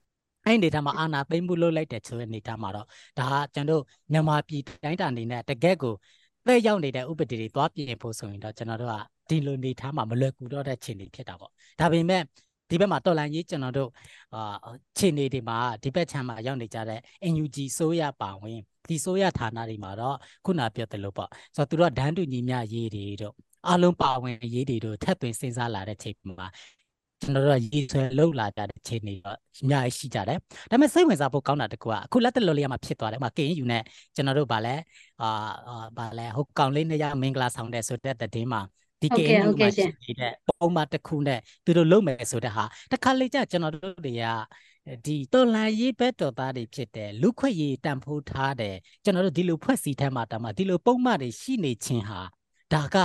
[0.47, 2.87] အဲ့ဒီဒေတာမှာအာနာသိမ့်မှုလုပ်လိုက်တဲ့ဆိုတဲ့နေသားမှာတော့
[3.19, 3.81] ဒါကကျွန်တော်
[4.11, 5.93] မြန်မာပြည်တိုင်းတာအနေနဲ့တကယ့်ကို
[6.47, 8.95] သက်ရောက်နေတဲ့ဥပဒေတွေသွားပြင်ဖို့ဆိုရင်တော့ကျွန်တော်တို့က
[9.29, 12.21] ဒီလိုနေသားမှာမလွယ်ကူတော့တဲ့ခြေနေဖြစ်တာပေါ့ဒါပေမဲ့
[12.69, 13.89] ဒီဘက်မှာတော်လန်ရေးကျွန်တော်တို့
[14.35, 14.55] အာ
[14.97, 16.99] ခြေနေတွေမှာဒီဘက်ခြမ်းမှာရောက်နေကြတဲ့
[17.33, 23.33] NUG ဆိုရပါဝင်ဒီဆိုရဌာနတွေမှာတော့ခုနပြောတယ်လို့ပေါ့ဆိုတော့သူတို့ကဒန်းတူညီမျှရေးတွေတို့
[23.69, 26.47] အလုံးပါဝင်ရေးတွေတို့ထပ်သွင်းစဉ်းစားလာတဲ့ချိန်မှာ
[27.21, 30.37] ကျွန်တော်တို့ကရေးဆွဲလောက်လာကြတဲ့အခြေအနေတော့အများကြီးရှိကြတယ်
[30.71, 33.83] ဒါပေမဲ့စိတ်ဝင်စားဖို့ကောင်းတာတကူကအခုလက်တလော်လေးကမှဖြစ်သွားတယ်ဥမာ KNU နဲ့
[34.15, 34.75] ကျွန်တော်တို့ဗာလဲ
[35.21, 35.27] အာ
[35.97, 38.61] ဗာလဲဟိုကောင်လေးနှစ်ယောက်မင်္ဂလာဆောင်တဲ့ဆိုတဲ့တဲ့မှာ
[39.01, 44.25] ဒီ KNU မှာရှိနေတဲ့ပုံမှန်တစ်ခုနဲ့သူတို့လုပ်မယ်ဆိုတဲ့ဟာတခါလေကြာကျွန်တော်တို့တွေက
[45.05, 52.21] ဒီတော်လန်ရေးဘက်တော်သားတွေဖြစ်တယ်လူခွက်ရေးတန်ဖိုးထားတယ်ကျွန်တော်တို့ဒီလိုဖွဲ့စည်းထဲမှာတမဒီလိုပုံမှန်တွေရှိနေခြင်းဟာ
[52.73, 52.97] ဒါက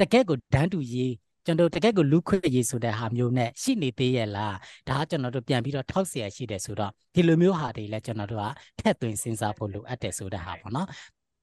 [0.00, 1.12] တကယ့်ကိုဒန်းတူရေး
[1.45, 4.55] ကျွန်တော်တကယ့်ကိုလူခွင့်ရေးဆိုတဲ့ဟာမျိုးနဲ့ရှိနေသေးရဲ့လား
[4.89, 8.47] ဒါကကျွန်တော်တို့ပြန်ပြီးတော့ထောက်เสียရှိတယ်ဆိုတော့ဒီလိုမျိုးဟာတွေလည်းကျွန်တော်တို့က
[8.79, 10.87] ထက်သွင်းစဉ်းစားဖို့လိုအပ်တယ်ဆိုတဲ့ဟာပေါ့နော်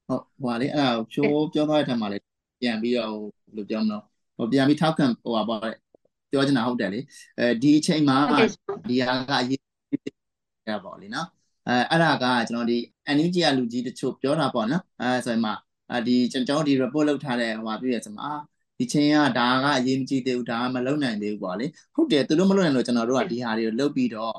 [0.09, 2.23] ဟုတ်ဟိုလေအဲ့ဒါချိုးပြောထားတဲ့ထက်မှာလည်း
[2.61, 3.99] ပြန်ပြီးတော့ဘယ်လိုပြောမလဲ
[4.37, 5.61] ဟိုပြန်ပြီးထောက်ခံဟိုပါပေါ့
[6.31, 7.01] ပြောချင်တာဟုတ်တယ်လေ
[7.39, 8.17] အဲဒီအချိန်မှာ
[8.89, 9.61] ဒီဟာကအရေး
[10.69, 11.29] ရပါလေနော်
[11.69, 12.79] အဲအဲ့ဒါကကျွန်တော်ဒီ
[13.17, 15.53] NUG ကလူကြီးတချို့ပြောတာပေါ့နော်အဲဆိုရင်မှ
[16.07, 18.29] ဒီကျွန်တော်ဒီ report လုပ်ထားတဲ့ဟိုပါပြည့်ရစမှာ
[18.78, 24.34] ဒီချင်းကဒါကအရေးမကြီးသေးဘူးဒါကမလုံနိုင်သေးဘူးပေါ့လေဟုတ်တယ်သူတို့မလုံနိုင်လို့ကျွန်တော်တို့ကဒီဟာတွေကိုလုပ်ပြီးတော့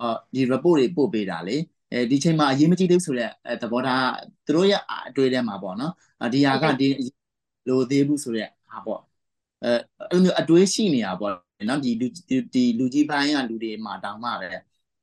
[0.00, 1.56] အော်ဒီ report တွေပို့ပေးတာလေ
[1.92, 4.06] အဲဒီချိန်မှာအရေးမကြီးသေးဘူးဆိုတော့သဘောထား
[4.46, 5.92] သူတို့ရဲ့အတွေ့အထဲမှာပေါ့နော်
[6.32, 6.88] ဒီဟာကဒီ
[7.68, 9.00] လိုသေးဘူးဆိုတဲ့ဟာပေါ့
[9.64, 9.70] အဲ
[10.10, 11.32] အဲ့လိုမျိုးအတွေးရှိနေတာပေါ့
[11.68, 12.06] နော်ဒီလူ
[12.54, 14.48] ဒီလူကြီးပိုင်းကလူတွေမှာတောင်းမှပဲ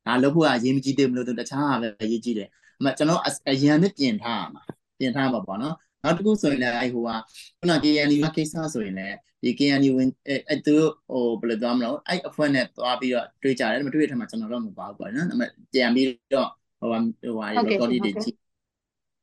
[0.06, 2.48] ဒါလုပ်ဖို့အရေးမကြီးသေးဘူးလို့တခြားဟာပဲအရေးကြီးတယ်
[2.80, 4.62] အမှကျွန်တော်အရန်နဲ့ပြင်ထားရမှာ
[5.00, 7.12] ပြင်ထားမှာပေါ့နော် နောက်တစ်ခုဆိုရင်လည်းအဲဟိုက
[7.60, 10.10] ခုန KNU ကကိစ္စဆိုရင်လည်းဒီ KNU ဝင်
[10.50, 10.76] အဲသူ
[11.12, 16.88] ဟိုဘယ်လိုပြောမလဲအဲ့အဖွဲ့နဲ့သွားပြီးတော့တွေ့ကြတယ်မတွေ့တဲ့ထက်မှာကျွန်တော်တော့မပါဘူးပေါ့နော်ဒါပေမဲ့ပြန်ပြီးတော့ဟို
[17.22, 18.36] ဟိုဟာ record တွေကြည့်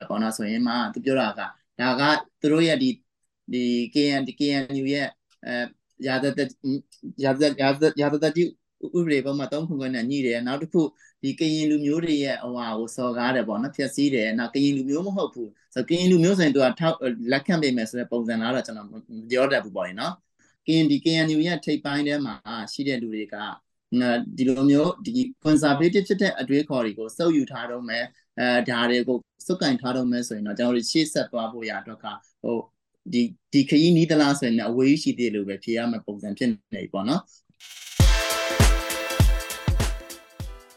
[0.08, 1.40] ပေါ့နော်ဆိုရင်မှသူပြောတာက
[1.80, 2.02] ဒါက
[2.40, 2.90] သူတို့ရဲ့ဒီ
[3.52, 5.08] ဒီ KN KNU ရဲ့
[5.46, 5.54] အဲ
[6.06, 6.48] ရာဇသက်
[7.24, 8.48] ရာဇရာဇရာဇသက်ကြီး
[8.96, 10.82] ဥပဒေပေါ်မှာသုံးခုခွနဲ့ညှိတယ်နောက်တစ်ခု
[11.26, 16.96] ဒီကရင်လူမျိုးတွေရဲ့ဟိုဟာကိုစော်ကားတယ်ပေါ့နော်ဖြည့်ဆည်းတယ်နောက်ကရင်လူမျိုးမဟုတ်ဘူးဆိုကရင်လူမျိုးဆိုရင်သူကထောက်
[17.32, 18.92] လက်ခံပေးမယ်ဆိုတဲ့ပုံစံလားတော့ကျွန်တော်မ
[19.30, 20.12] ပြောတတ်ဘူးပေါ့နော်
[20.66, 22.34] ကရင်ဒီ KNU ရဲ့ထိပ်ပိုင်းထဲမှာ
[22.72, 23.36] ရှိတဲ့လူတွေက
[24.36, 25.12] ဒီလိုမျိုးဒီ
[25.44, 28.04] conservative ဖြစ်တဲ့အတွေးခေါ်တွေကိုစုပ်ယူထားတော့မယ်
[28.38, 32.06] အဲဒါတွေကိုစုပ်ကင်ထားတော့မယ်ဆိုရင်တော့ကျွန်တော်တို့ရှေ့ဆက်သွားဖို့ရတော့က
[32.42, 32.58] ဟို
[33.12, 37.22] ဒီဒီခရီးနီးသလားဆိုရင်အဝေးရှိသေးလို့ပဲဖြေရမယ့်ပုံစံဖြစ်နေပြီပေါ့နော်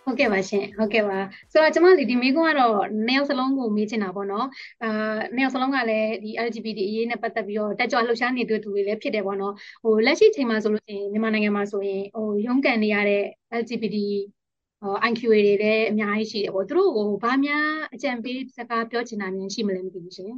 [0.10, 1.18] ဟုတ်ကဲ့ပါရှင်ဟုတ်ကဲ့ပါ
[1.52, 4.48] ဆိုတော့ကျမလေးဒီမိကုန်းကတော့နှစ်ယောက်စလုံးကိုမေးချင်တာပေါ့နော်
[4.84, 13.24] အာနှစ်ယောက်စလုံးကလည်းဒီ LGBT အရေးနဲ့ပတ်သက်ပြီးတော့တက်ကြွလှုပ်ရှားနေတဲ့သူတွေလည်းဖြစ်တယ်ပေါ့နော်ဟိုလက်ရှိချိန်မှာဆိုလို့ရှိရင်မြန်မာနိုင်ငံမှာဆိုရင်ဟိုရုန်းကန်နေရတဲ့
[13.62, 13.98] LGBT
[14.82, 20.34] ဟို IQA တွေလည်းအများကြီးရှိတယ်ပေါ့သူတို့ကိုဘာများအကြံပေးစကားပြောချင်တာများရှိမလဲမသိဘူးရှင်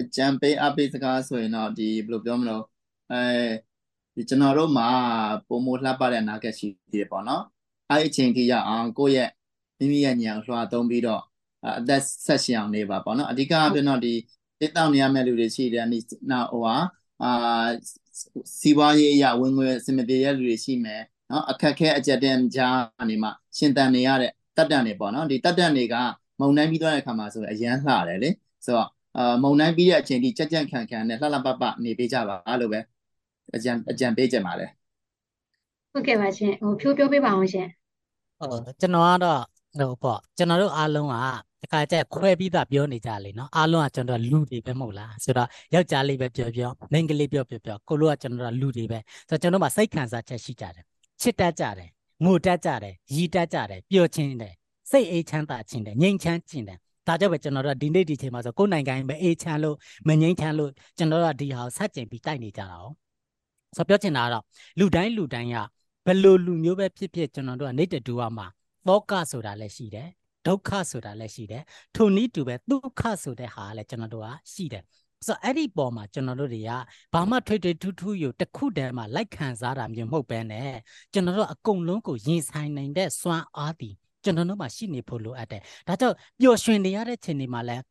[0.00, 2.62] အကြံပေးအပေးစကားဆိုရင်တော့ဒီဘယ်လိုပြောမလို့
[3.12, 3.22] အဲ
[4.16, 4.88] ဒီကျွန်တော်တို့မှာ
[5.48, 7.44] ပုံမလှပတဲ့အနာဂတ်ရှိသေးတယ်ပေါ့နော်
[7.90, 9.30] အဲ့အချိန်ကြီးရအောင်ကိုယ့်ရဲ့
[9.78, 11.22] မိမိရဲ့ဉာဏ်လွှာသုံးပြီးတော့
[11.78, 14.14] အသက်ဆက်ရှင်အောင်နေပါပေါ့နော်အဓိကအပြင်တော့ဒီ
[14.60, 15.98] တိတောက်နေရမယ့်လူတွေရှိတယ်ဒီ
[16.30, 16.76] နောက်ဟိုဟာ
[17.22, 17.66] အာ
[18.60, 22.78] စီးပွားရေးအရာဝင်ငွေအစမပြေရဲ့လူတွေရှိမယ်နော်အခက်ခဲအကြက်တဲ့ကြား
[23.10, 25.94] နေမှာရှင်တန်နေရတဲ့တက်တန်တွေပေါ့နော်ဒီတက်တန်တွေက
[26.40, 28.30] မုံနိုင်ပြီးသွားတဲ့အခါမှာဆိုရင်အရန်လှတယ်လေ
[28.64, 32.80] ဆိုတော့အာမုံနိုင်ပြီးတဲ့အချိန်ထိကြက်ကြက်ခံခံနဲ့လှလှပပနေပေးကြပါလို့ပဲ
[33.54, 34.66] အကြံအကြံပေးကြပါလေ
[35.94, 37.68] ဟုတ်ကဲ့ပါရှင်ဟိုဖြိုးပြောပေးပါအောင်ရှင်
[38.38, 39.40] ဟုတ်ကျွန်တော်ကတော့
[39.78, 41.14] ဟိုပေါ့ကျွန်တော်တို့အားလုံးက
[41.62, 50.84] တခါကျခွဲပြီးသားပြောနေကြလေနော်အားလုံးကကျွန်တော်လူတွေပဲမဟုတ်လားဆိုတော့ယောက်ျားလေးပဲပြောပြောမိန်းကလေးပြောပြောပြောကိုလိုကကျွန်တော်တို့လူတွေပဲဆိုတော့ကျွန်တော်တို့မှာစိတ်ခံစားချက်ရှိကြတယ်
[51.20, 51.90] ချစ်တတ်ကြတယ်
[52.24, 54.54] ငိုတတ်ကြတယ်ရည်တတ်ကြတယ်ပျော်ခြင်းတယ်
[54.90, 59.76] စိတ်အေးချမ်းသာခြင်းတယ်ငြိမ်ချမ်းခြင်းတယ်ဒါကြောင့်ပဲကျွန်တော်တို့ဒီနေ့ဒီချိန်မှာဆိုကိုယ်နိုင်ငံပဲအေးချမ်းလို့
[60.08, 62.86] မငြိမ်းချမ်းလို့ကျွန်တော်တို့ကဒီဟာကိုဆက်ကျင်ပြီးတိုက်နေကြတာ哦
[63.76, 64.44] ဆိုပြောချင်တာကတော့
[64.78, 65.56] လူတိုင်းလူတိုင်းက
[66.06, 68.46] ဘယ်လိုလူမျိုးပဲဖြစ်ဖြစ်ကျွန်တော်တို့ကနေတတူကမှာ
[68.88, 70.08] သောကဆိုတာလည်းရှိတယ်
[70.46, 71.62] ဒုက္ခဆိုတာလည်းရှိတယ်
[71.94, 74.82] ထိုနည်းတူပဲဒုက္ခဆိုတဲ့ဟာလည်းကျွန်တော်တို့ကရှိတယ်
[75.26, 76.70] ဆိုတော့အဲ့ဒီပေါ်မှာကျွန်တော်တို့တွေက
[77.14, 80.70] ဘာမှထွေထွေထူးထူးယူတခုတည်းမှာလိုက်ခံစားတာမျိုးမဟုတ်ပဲနဲ့
[81.12, 87.82] ကျွန်တော်တို့အကုန်လုံးကိုရင်ဆိုင်နိုင်တဲ့စွမ်းအားတည်ကျွန်တော်တို့မှာရှိနေဖို့လိုအပ်တယ်ဒါကြောင့်ပျော်ရွှင်နေရတဲ့ချိန်တွေမှာလည်း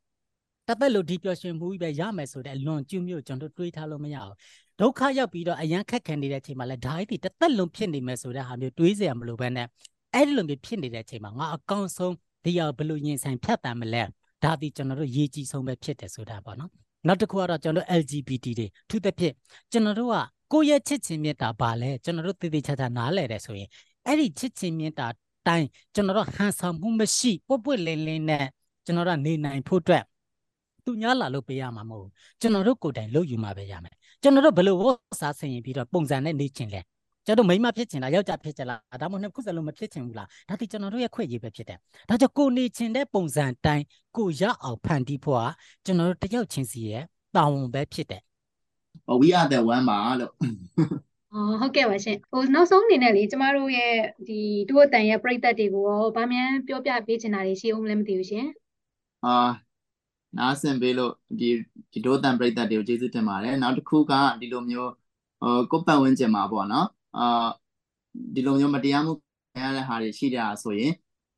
[0.67, 4.35] တသက်လို့ဒီပျော်ရွှင်မှုကြီးပဲရမယ်ဆိုတဲ့အလွန်ကျူးမျိုးကျွန်တော်တွေးထားလို့မရအောင်
[4.79, 9.67] ဒုက္ခရောက်ပြီးတော့အရန်ခက်ခဲနေတဲ့အချိန်မှာလည်းဒါအဲ့ဒီတသက်လုံးဖြစ်နေမယ်ဆိုတဲ့ဟာမျိုးတွေးစရာမလိုဘဲနဲ့
[10.13, 14.03] အဲ့ဒီလိုမျိုးဖြစ်နေတဲ့အချိန်မှာငါအကောင်းဆုံးတရားဘယ်လိုရင်ဆိုင်ဖြတ်တမ်းမလဲ
[14.43, 16.71] ဒါဒီကျွန်တော်တို့ရေးကြီးဆုံးပဲဖြစ်တယ်ဆိုတာပေါ့နော်
[17.07, 19.33] နောက်တစ်ခုကတော့ကျွန်တော်တို့ LGBT တွေသူတစ်ဖြစ်
[19.71, 20.15] ကျွန်တော်တို့က
[20.53, 23.69] ကိုယ့်ရဲ့ချစ်ချင်းမြတ်တာပါလဲကျွန်တော်တို့တည်တည်ချာချာနားလဲတယ်ဆိုရင်
[24.05, 25.07] အဲ့ဒီချစ်ချင်းမြတ်တာ
[25.47, 28.45] တိုင်းကျွန်တော်တို့ဟန်ဆောင်မှုမရှိပွပွလင်းလင်းနဲ့
[28.85, 30.03] ကျွန်တော်တို့နေနိုင်ဖို့အတွက်
[30.85, 36.81] သူများလာလို့ပေးရမှာမဟုတ်ဘူးကျွန်တော်တို့ကိုယ်တိုင်လုပ်ယူမှာပဲရမယ်ကျွန်တော်တို့ဘယ်လိုဝတ်စားဆင်ရင်ပြီးတော့ပုံစံနဲ့နေချင်လဲ
[37.25, 41.77] ကျွန်တော်မိမဖြစ်ချင်လားယောက်ျားဖြစ်ချင်လားဒါမှမဟုတ်နှစ်ခုစလုံးမဖြစ်ချင်ဘူးလားဒါဒီကျွန်တော်တို့ရဲ့ခွင့်ရပဲဖြစ်တယ်
[42.09, 43.83] ဒါကြောင့်ကိုနေချင်တဲ့ပုံစံတိုင်း
[44.17, 45.43] ကိုရအောင်ဖန်တီးဖို့က
[45.85, 47.03] ကျွန်တော်တို့တယောက်ချင်းစီရဲ့
[47.35, 48.21] တာဝန်ပဲဖြစ်တယ်
[49.07, 50.31] ဟို we are the one ပါလို့
[51.33, 53.93] အော်ဟုတ်ကဲ့ပါရှင်ဟိုနောက်ဆုံးအနေနဲ့လေကျမတို့ရဲ့
[54.27, 58.47] ဒီဒုအတန်ရဲ့ပြိသက်တွေကိုရောဗာမြန်ပြောပြပေးချင်တာတွေရှိအောင်လည်းမသိဘူးရှင်
[59.25, 59.62] အာ
[60.37, 61.49] နားဆင်ပေးလို့ဒီ
[61.91, 64.91] ဒီဒုအတန်ပြိသက်တွေကိုကျေးဇူးတင်ပါတယ်နောက်တစ်ခုကဒီလိုမျိုး
[65.41, 67.47] ဟိုကိုပတ်ဝန်းကျင်မှာပေါ့နော်အာ
[68.35, 69.13] ဒီလိုမျိုးမတရားမှု
[69.53, 70.91] ခံရတဲ့ဟာတွေရှိတာဆိုရင်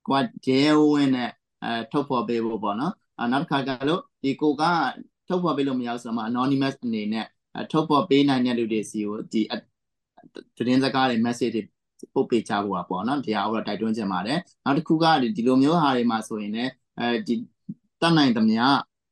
[0.08, 1.30] ကိုကဂျဲဝင်းနဲ့
[1.64, 4.64] အဲထုတ်ဖော်ပေးဖို့ပေါ့နော်အာနောက်တစ်ခါကျလို့ဒီကိုက
[5.28, 7.26] ထုတ်ဖော်ပေးလို့မရဆိုတော့ anonymous အနေနဲ့
[7.72, 9.42] ထုတ်ဖော်ပေးနိုင်တဲ့လူတွေစီကိုဒီ
[10.58, 11.64] သတင်းစကားတွေ message တွေ
[12.14, 15.06] ပုတ်ပေးချဖို့ပါပေါ့နော်ဒီဟာကိုတော့တိုက်တွန်းချင်ပါတယ်နောက်တစ်ခုက
[15.38, 17.36] ဒီလိုမျိုးဟာတွေမှာဆိုရင်လည်းအဲဒီ
[18.02, 18.64] တတ်နိုင်သမျှ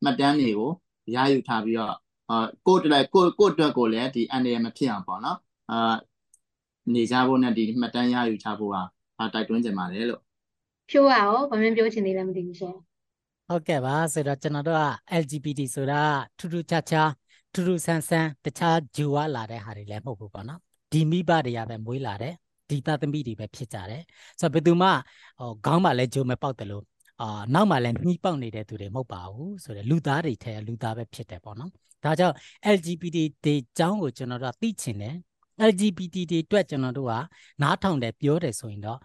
[0.04, 0.72] မှတ်တမ်းတွေကို
[1.16, 1.96] ရယူထားပြီးတော့
[2.30, 5.38] အာကိုယ့်အတွက်ကိုယ့်ကိုယ့်အတွက်ကိုလည်းဒီအန်ရမဖြစ်အောင်ပေါ့နော်
[5.72, 5.96] အာ
[6.94, 8.82] နေကြဖို့နဲ့ဒီမှတ်တမ်းရယူချဖို့ပါ
[9.34, 10.22] တိုက်တွန်းချင်ပါတယ်လို့
[10.90, 12.74] ဖြိုးရရောဘာမှပြောချင်သေးလဲမသိဘူးရှင်
[13.48, 14.84] ဟုတ်ကဲ့ပါဆိုတော့ကျွန်တော်တို့က
[15.22, 16.02] LGBT ဆိုတာ
[16.38, 17.10] ထူးထူးခြားခြား
[17.54, 20.60] ထူးထူးဆန်းဆန်းတခြားဂျူဝါလာတဲ့ဟာတွေလည်းမဟုတ်ဘူးပေါ့နော်
[20.92, 22.34] ဒီမိဘတွေကပဲမွေးလာတယ်
[22.70, 24.02] ဒီသားသမီးတွေပဲဖြစ်ကြတယ်
[24.40, 24.90] ဆိုတော့ဘယ်သူမှ
[25.40, 26.84] ဟိုခေါင်းမှာလည်းဂျိုမပေါက်တယ်လို့
[27.22, 31.72] အာနောက်မှလည်းနှီးပေါက်နေတဲ့သူတွေမဟုတ်ပါဘူးဆိုတော့လူသားတွေထဲလူသားပဲဖြစ်တယ်ပေါ့နော်
[32.04, 32.36] ဒါကြောင့်
[32.76, 35.16] LGBT တွေအကြောင်းကိုကျွန်တော်တို့သိချင်တယ်
[35.70, 37.14] LGBT တွေအတွက်ကျွန်တော်တို့က
[37.62, 39.00] နားထောင်တယ်ပြောတယ်ဆိုရင်တော့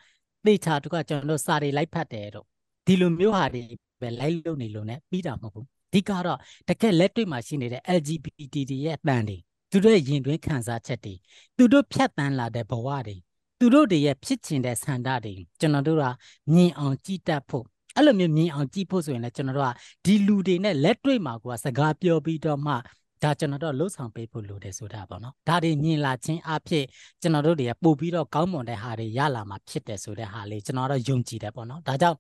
[0.45, 2.47] သေချာတကကျွန်တော်တို့စာတွေလိုက်ဖတ်တယ်တော့
[2.87, 3.63] ဒီလိုမျိုးဟာတွေ
[4.01, 9.39] ပဲလိုက်လို့နေလို့ ਨੇ ပြီးတာမဟုတ်ဘူးအဓိကတော့တကယ်လက်တွေ့မှာရှိနေတဲ့ LGBT တွေရဲ့အတန်တွေ
[9.71, 11.15] သူတို့ရဲ့ရင်တွင်းခံစားချက်တွေ
[11.57, 13.17] သူတို့ဖြတ်တန်းလာတဲ့ဘဝတွေ
[13.59, 16.05] သူတို့တွေရဲ့ဖြစ်ချင်တဲ့ဆန္ဒတွေကျွန်တော်တို့က
[16.53, 17.67] မြင်အောင်ကြည်တတ်ဖို့
[17.99, 19.73] အဲ့လိုမျိုးမြင်အောင်ကြည့်ဖို့ဆိုရင်လည်းကျွန်တော်တို့က
[20.05, 22.75] ဒီလူတွေနဲ့လက်တွေ့မှာကိုကစကားပြောပြီးတော့မှ
[23.23, 26.85] ဒါကျွန်တော်တို့လှုပ်ဆောင်ပေးဖို့လိုတယ်ဆိုတာပေါ့နော်ဒါတွေမြင်လာခြင်းအဖြစ်
[27.23, 32.17] ကျွန်တော်တို့တွေကပို့ပြီးတော့ကောင်းမွန်တဲ့ဟာတွေရလာမှာဖြစ်တယ်ဆိုတဲ့ဟာလေးကျွန်တော်တို့ယုံကြည်တယ်ပေါ့နော်ဒါကြောင့်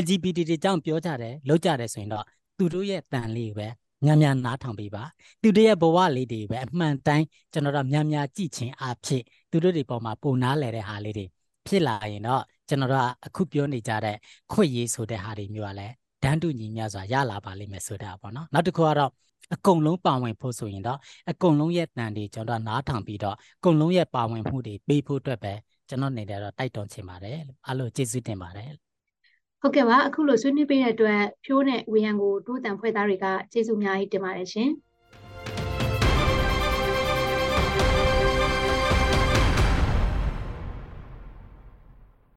[0.00, 2.24] LGBT တွေအကြောင်းပြောကြတယ်လုပ်ကြတယ်ဆိုရင်တော့
[2.58, 3.68] သူတို့ရဲ့တန်လေးပဲ
[4.04, 5.04] များများနားထောင်ပေးပါ
[5.42, 11.26] သူတို့ရဲ့ဘဝလေးတွေပဲအမှန်တိုင်းကျွန်တော်တို့များများကြည့်ခြင်းအဖြစ်သူတို့တွေပေါ်မှာပုံနာလဲတဲ့ဟာလေးတွေ
[11.66, 14.16] ဖြစ်လာရင်တော့ ကျွန်တော်တို့ကအခုပြောနေကြတဲ့
[14.52, 19.10] ခွင့်ရေးဆိုတဲ့ဟာတွေမျိုးကလည်းဒန်းတူညီမျှစွာရလာပါလိမ့်မယ်ဆိုတာပေါ့နော်နောက်တစ်ခုကတော့
[19.54, 20.98] အကုန်လုံးပါဝင်ဖို့ဆိုရင်တော့
[21.30, 25.52] အကုန်လုံးရဲ့တန်တွေကျွန်တော်နားထောင်ပြီးတော့အကုန်လုံးရဲ့ပါဝင်မှုတွေပေးဖို့အတွက်ပဲ
[25.88, 28.70] ကျွန်တော်နေတယ်တော့တိုက်တွန်းချင်ပါတယ်အားလုံးကျေးဇူးတင်ပါတယ်
[29.60, 34.70] ဟုတ်ကဲ့ပါအခုလိုဆွေးနွေးပေးတဲ့အတွက်ဖြိုးနဲ့ဝေယံကိုတိုးတန်ဖွဲ့သားတွေကကျေးဇူးအများကြီးတင်ပါတယ်ရှင်။